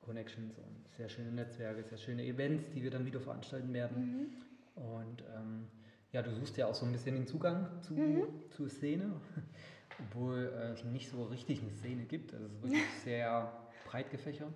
Connections 0.01 0.57
und 0.57 0.89
sehr 0.97 1.11
schöne 1.11 1.31
Netzwerke, 1.31 1.85
sehr 1.85 1.99
schöne 1.99 2.25
Events, 2.25 2.71
die 2.71 2.83
wir 2.83 2.91
dann 2.91 3.05
wieder 3.05 3.21
veranstalten 3.21 3.73
werden. 3.75 4.31
mhm. 4.77 4.83
Und 4.83 5.23
ähm, 5.37 5.67
ja, 6.13 6.23
du 6.23 6.33
suchst 6.33 6.57
ja 6.57 6.67
auch 6.67 6.75
so 6.75 6.87
ein 6.87 6.93
bisschen 6.93 7.17
den 7.17 7.27
Zugang 7.27 7.69
zu, 7.83 7.93
Mhm. 7.95 8.23
zur 8.51 8.71
Szene, 8.71 9.13
obwohl 10.09 10.51
äh, 10.57 10.73
es 10.73 10.85
nicht 10.85 11.11
so 11.11 11.25
richtig 11.25 11.61
eine 11.61 11.73
Szene 11.73 12.05
gibt. 12.07 12.33
Also 12.33 12.47
es 12.47 12.53
ist 12.55 12.63
wirklich 12.63 12.83
sehr 13.05 13.53
breit 13.85 14.11
gefächert. 14.11 14.53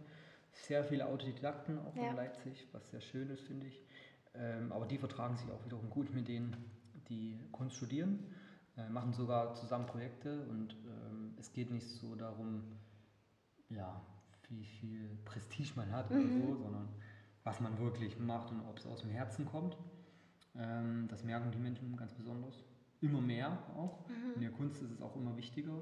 Sehr 0.52 0.82
viele 0.82 1.06
Autodidakten 1.06 1.78
auch 1.80 1.94
Ja. 1.94 2.08
in 2.10 2.16
Leipzig, 2.16 2.66
was 2.72 2.88
sehr 2.90 3.00
schön 3.02 3.28
ist, 3.28 3.42
finde 3.42 3.66
ich. 3.66 3.82
Ähm, 4.34 4.72
aber 4.72 4.86
die 4.86 4.96
vertragen 4.96 5.36
sich 5.36 5.50
auch 5.50 5.62
wiederum 5.66 5.90
gut 5.90 6.14
mit 6.14 6.26
denen, 6.28 6.56
die 7.10 7.38
Kunst 7.52 7.76
studieren, 7.76 8.18
äh, 8.76 8.88
machen 8.88 9.12
sogar 9.12 9.54
zusammen 9.54 9.86
Projekte 9.86 10.46
und 10.48 10.74
ähm, 10.86 11.34
es 11.38 11.52
geht 11.52 11.70
nicht 11.70 11.86
so 11.88 12.14
darum, 12.14 12.62
ja, 13.70 14.00
wie 14.50 14.64
viel 14.64 15.18
Prestige 15.24 15.72
man 15.76 15.90
hat 15.92 16.10
oder 16.10 16.20
Mhm. 16.20 16.42
so, 16.42 16.54
sondern 16.56 16.88
was 17.44 17.60
man 17.60 17.78
wirklich 17.78 18.18
macht 18.18 18.50
und 18.50 18.60
ob 18.62 18.78
es 18.78 18.86
aus 18.86 19.00
dem 19.02 19.10
Herzen 19.10 19.44
kommt. 19.46 19.76
Ähm, 20.56 21.06
das 21.08 21.24
merken 21.24 21.50
die 21.52 21.58
Menschen 21.58 21.96
ganz 21.96 22.14
besonders. 22.14 22.62
immer 23.00 23.20
mehr 23.20 23.58
auch. 23.76 24.08
Mhm. 24.08 24.34
In 24.36 24.40
der 24.40 24.50
Kunst 24.50 24.80
ist 24.80 24.90
es 24.90 25.02
auch 25.02 25.14
immer 25.16 25.36
wichtiger, 25.36 25.76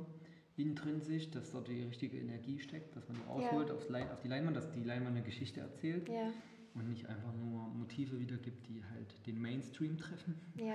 intrinsisch, 0.57 1.31
dass 1.31 1.53
dort 1.53 1.69
die 1.69 1.83
richtige 1.85 2.19
Energie 2.19 2.59
steckt, 2.59 2.97
dass 2.97 3.07
man 3.09 3.17
die 3.19 3.29
ausholt 3.29 3.69
ja. 3.69 3.75
aufs 3.75 3.89
Lein, 3.89 4.11
auf 4.11 4.21
die 4.23 4.29
Leinwand, 4.29 4.57
dass 4.57 4.71
die 4.73 4.83
Leinwand 4.83 5.15
eine 5.17 5.25
Geschichte 5.25 5.61
erzählt. 5.61 6.09
Ja. 6.09 6.31
Und 6.75 6.89
nicht 6.89 7.07
einfach 7.07 7.33
nur 7.35 7.69
Motive 7.69 8.19
wiedergibt, 8.19 8.67
die 8.67 8.83
halt 8.83 9.15
den 9.27 9.41
Mainstream 9.41 9.99
treffen. 9.99 10.41
Ja, 10.57 10.75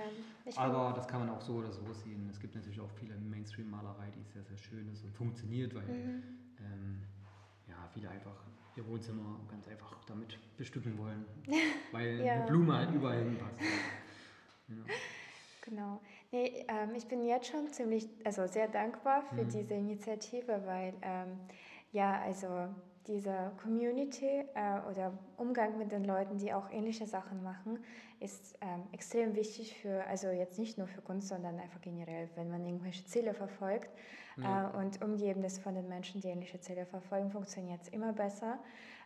Aber 0.54 0.92
das 0.94 1.08
kann 1.08 1.20
man 1.20 1.30
auch 1.30 1.40
so 1.40 1.54
oder 1.54 1.72
so 1.72 1.92
sehen. 1.92 2.28
Es 2.30 2.38
gibt 2.38 2.54
natürlich 2.54 2.78
auch 2.78 2.90
viele 2.90 3.16
Mainstream-Malerei, 3.16 4.10
die 4.12 4.22
sehr, 4.32 4.44
sehr 4.44 4.58
schön 4.58 4.88
ist 4.92 5.02
und 5.02 5.12
funktioniert, 5.16 5.74
weil 5.74 5.82
mhm. 5.82 6.22
ähm, 6.60 7.02
ja, 7.66 7.74
viele 7.92 8.10
einfach 8.10 8.44
ihr 8.76 8.86
Wohnzimmer 8.86 9.40
ganz 9.50 9.66
einfach 9.66 9.92
damit 10.06 10.38
bestücken 10.56 10.96
wollen, 10.98 11.24
weil 11.92 12.20
ja. 12.20 12.34
eine 12.34 12.46
Blume 12.46 12.76
halt 12.76 12.92
überall 12.92 13.22
hinpasst. 13.24 13.60
Ja. 14.70 14.94
Genau. 15.62 15.98
Nee, 16.30 16.66
ähm, 16.68 16.94
ich 16.94 17.06
bin 17.06 17.24
jetzt 17.24 17.46
schon 17.46 17.72
ziemlich, 17.72 18.06
also 18.22 18.46
sehr 18.46 18.68
dankbar 18.68 19.22
für 19.22 19.44
mhm. 19.44 19.48
diese 19.48 19.72
Initiative, 19.72 20.60
weil 20.66 20.92
ähm, 21.00 21.38
ja, 21.92 22.20
also 22.20 22.68
diese 23.08 23.52
Community 23.62 24.44
äh, 24.54 24.80
oder 24.90 25.12
Umgang 25.36 25.78
mit 25.78 25.90
den 25.90 26.04
Leuten, 26.04 26.36
die 26.38 26.52
auch 26.52 26.70
ähnliche 26.70 27.06
Sachen 27.06 27.42
machen, 27.42 27.78
ist 28.20 28.58
ähm, 28.60 28.82
extrem 28.92 29.34
wichtig 29.34 29.76
für, 29.80 30.04
also 30.06 30.28
jetzt 30.28 30.58
nicht 30.58 30.76
nur 30.78 30.86
für 30.86 31.00
Kunst, 31.00 31.28
sondern 31.28 31.58
einfach 31.58 31.80
generell, 31.80 32.28
wenn 32.36 32.50
man 32.50 32.64
irgendwelche 32.64 33.04
Ziele 33.06 33.32
verfolgt. 33.34 33.90
Ja. 34.36 34.70
Äh, 34.70 34.76
und 34.78 35.02
umgeben 35.02 35.42
ist 35.42 35.60
von 35.60 35.74
den 35.74 35.88
Menschen, 35.88 36.20
die 36.20 36.28
ähnliche 36.28 36.60
Ziele 36.60 36.86
verfolgen, 36.86 37.30
funktioniert 37.30 37.80
es 37.82 37.88
immer 37.88 38.12
besser. 38.12 38.58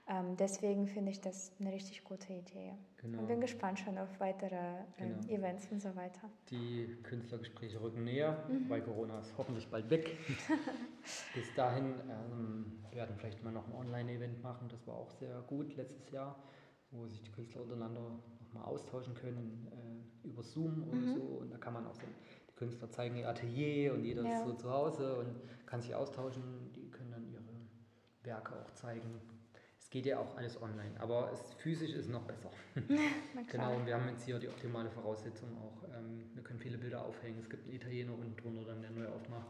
Ähm, 0.08 0.36
deswegen 0.36 0.88
finde 0.88 1.12
ich 1.12 1.20
das 1.20 1.52
eine 1.60 1.72
richtig 1.72 2.02
gute 2.02 2.32
Idee. 2.32 2.74
Genau. 2.96 3.20
Und 3.20 3.28
bin 3.28 3.40
gespannt 3.40 3.78
schon 3.78 3.96
auf 3.98 4.18
weitere 4.18 4.56
ähm, 4.98 5.20
genau. 5.20 5.32
Events 5.32 5.68
und 5.70 5.80
so 5.80 5.94
weiter. 5.94 6.28
Die 6.50 6.96
Künstlergespräche 7.04 7.80
rücken 7.80 8.04
näher, 8.04 8.44
mhm. 8.48 8.68
weil 8.68 8.82
Corona 8.82 9.20
ist 9.20 9.32
hoffentlich 9.38 9.68
bald 9.68 9.90
weg. 9.90 10.18
Bis 11.34 11.54
dahin 11.54 11.94
ähm, 12.10 12.80
werden 12.90 13.14
vielleicht 13.16 13.44
mal 13.44 13.52
noch 13.52 13.66
ein 13.68 13.74
Online-Event 13.74 14.42
machen. 14.42 14.68
Das 14.68 14.84
war 14.88 14.96
auch 14.96 15.10
sehr 15.10 15.40
gut 15.42 15.76
letztes 15.76 16.10
Jahr, 16.10 16.36
wo 16.90 17.06
sich 17.06 17.22
die 17.22 17.30
Künstler 17.30 17.62
untereinander 17.62 18.18
nochmal 18.40 18.64
austauschen 18.64 19.14
können 19.14 19.68
äh, 19.70 20.26
über 20.26 20.42
Zoom 20.42 20.82
oder 20.88 20.96
mhm. 20.96 21.14
so. 21.14 21.22
Und 21.22 21.52
da 21.52 21.58
kann 21.58 21.74
man 21.74 21.86
auch 21.86 21.94
so, 21.94 22.06
die 22.50 22.54
Künstler 22.56 22.90
zeigen 22.90 23.16
ihr 23.16 23.28
Atelier 23.28 23.94
und 23.94 24.04
jeder 24.04 24.24
ja. 24.24 24.40
ist 24.40 24.46
so 24.46 24.52
zu 24.54 24.68
Hause 24.68 25.16
und 25.18 25.40
kann 25.64 25.80
sich 25.80 25.94
austauschen. 25.94 26.72
Die 26.74 26.90
können 26.90 27.12
dann 27.12 27.24
ihre 27.28 27.42
Werke 28.24 28.54
auch 28.60 28.70
zeigen 28.74 29.20
geht 29.92 30.06
ja 30.06 30.18
auch 30.18 30.36
alles 30.38 30.60
online, 30.60 30.98
aber 30.98 31.30
es, 31.32 31.52
physisch 31.58 31.92
ist 31.92 32.08
noch 32.08 32.22
besser. 32.22 32.50
genau, 33.50 33.76
und 33.76 33.84
wir 33.84 33.94
haben 33.94 34.08
jetzt 34.08 34.24
hier 34.24 34.38
die 34.38 34.48
optimale 34.48 34.90
Voraussetzung 34.90 35.50
auch. 35.58 35.84
Ähm, 35.94 36.30
wir 36.32 36.42
können 36.42 36.58
viele 36.58 36.78
Bilder 36.78 37.04
aufhängen. 37.04 37.38
Es 37.38 37.50
gibt 37.50 37.64
einen 37.64 37.74
Italiener 37.74 38.14
unten 38.14 38.34
drunter, 38.34 38.64
dann 38.64 38.80
der 38.80 38.90
neu 38.90 39.06
aufmacht. 39.08 39.48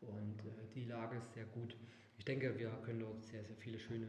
Und 0.00 0.40
äh, 0.40 0.74
die 0.74 0.86
Lage 0.86 1.16
ist 1.16 1.32
sehr 1.34 1.44
gut. 1.44 1.76
Ich 2.18 2.24
denke, 2.24 2.58
wir 2.58 2.70
können 2.84 2.98
dort 2.98 3.22
sehr, 3.22 3.44
sehr 3.44 3.54
viele 3.54 3.78
schöne 3.78 4.08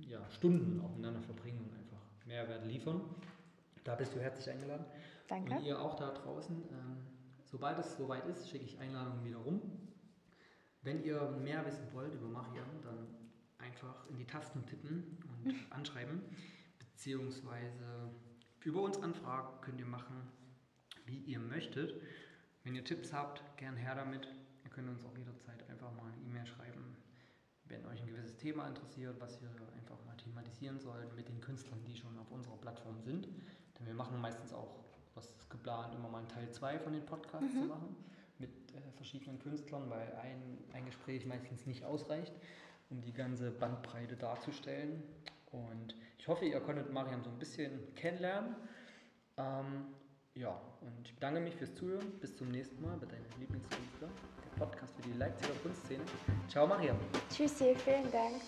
ja, 0.00 0.28
Stunden 0.30 0.80
auch 0.80 0.88
miteinander 0.88 1.20
verbringen 1.20 1.58
und 1.58 1.76
einfach 1.76 2.00
Mehrwert 2.24 2.64
liefern. 2.64 3.02
Da 3.84 3.96
bist 3.96 4.14
du 4.14 4.20
herzlich 4.20 4.48
eingeladen. 4.48 4.86
Danke. 5.28 5.56
Und 5.56 5.62
ihr 5.62 5.78
auch 5.78 5.94
da 5.94 6.10
draußen. 6.12 6.56
Ähm, 6.56 6.96
sobald 7.44 7.78
es 7.78 7.98
soweit 7.98 8.26
ist, 8.28 8.48
schicke 8.48 8.64
ich 8.64 8.78
Einladungen 8.78 9.26
wieder 9.26 9.38
rum. 9.38 9.60
Wenn 10.80 11.04
ihr 11.04 11.20
mehr 11.42 11.66
wissen 11.66 11.92
wollt 11.92 12.14
über 12.14 12.28
Marian, 12.28 12.80
dann 12.82 13.19
einfach 13.62 14.08
in 14.08 14.16
die 14.16 14.26
Tasten 14.26 14.64
tippen 14.66 15.18
und 15.28 15.54
anschreiben, 15.70 16.22
beziehungsweise 16.78 18.10
über 18.64 18.82
uns 18.82 19.02
anfragen 19.02 19.60
könnt 19.62 19.80
ihr 19.80 19.86
machen, 19.86 20.28
wie 21.06 21.18
ihr 21.18 21.38
möchtet. 21.38 22.00
Wenn 22.62 22.74
ihr 22.74 22.84
Tipps 22.84 23.12
habt, 23.12 23.42
gern 23.56 23.76
her 23.76 23.94
damit. 23.94 24.28
Ihr 24.64 24.70
könnt 24.70 24.88
uns 24.88 25.04
auch 25.04 25.16
jederzeit 25.16 25.68
einfach 25.70 25.90
mal 25.92 26.12
eine 26.12 26.22
E-Mail 26.22 26.46
schreiben, 26.46 26.96
wenn 27.64 27.84
euch 27.86 28.02
ein 28.02 28.06
gewisses 28.06 28.36
Thema 28.36 28.68
interessiert, 28.68 29.18
was 29.18 29.40
wir 29.40 29.48
einfach 29.76 30.04
mal 30.04 30.16
thematisieren 30.16 30.78
sollen 30.78 31.08
mit 31.16 31.28
den 31.28 31.40
Künstlern, 31.40 31.82
die 31.84 31.96
schon 31.96 32.18
auf 32.18 32.30
unserer 32.30 32.56
Plattform 32.58 33.00
sind. 33.00 33.26
Denn 33.78 33.86
wir 33.86 33.94
machen 33.94 34.20
meistens 34.20 34.52
auch, 34.52 34.84
was 35.14 35.30
ist 35.30 35.48
geplant, 35.48 35.94
immer 35.94 36.08
mal 36.08 36.18
einen 36.18 36.28
Teil 36.28 36.50
2 36.50 36.78
von 36.80 36.92
den 36.92 37.04
Podcasts 37.06 37.54
mhm. 37.54 37.60
zu 37.60 37.64
machen 37.66 37.96
mit 38.38 38.50
äh, 38.74 38.92
verschiedenen 38.96 39.38
Künstlern, 39.38 39.88
weil 39.88 40.12
ein, 40.16 40.58
ein 40.72 40.84
Gespräch 40.84 41.26
meistens 41.26 41.66
nicht 41.66 41.84
ausreicht 41.84 42.34
um 42.90 43.00
die 43.00 43.12
ganze 43.12 43.50
Bandbreite 43.50 44.16
darzustellen. 44.16 45.02
Und 45.52 45.94
ich 46.18 46.28
hoffe, 46.28 46.44
ihr 46.44 46.60
konntet 46.60 46.92
Mariam 46.92 47.22
so 47.22 47.30
ein 47.30 47.38
bisschen 47.38 47.94
kennenlernen. 47.94 48.54
Ähm, 49.36 49.86
ja, 50.34 50.60
und 50.80 51.06
ich 51.06 51.14
bedanke 51.14 51.40
mich 51.40 51.56
fürs 51.56 51.74
Zuhören. 51.74 52.10
Bis 52.20 52.36
zum 52.36 52.50
nächsten 52.50 52.80
Mal 52.82 52.96
bei 52.98 53.06
deinem 53.06 53.24
Lieblingskünstler, 53.38 54.08
der 54.08 54.64
Podcast 54.64 54.94
für 54.96 55.02
die 55.02 55.12
Leipziger 55.12 55.54
Kunstszene. 55.62 56.04
Ciao, 56.48 56.66
Mariam. 56.66 56.96
Tschüssi, 57.30 57.74
vielen 57.74 58.10
Dank. 58.12 58.40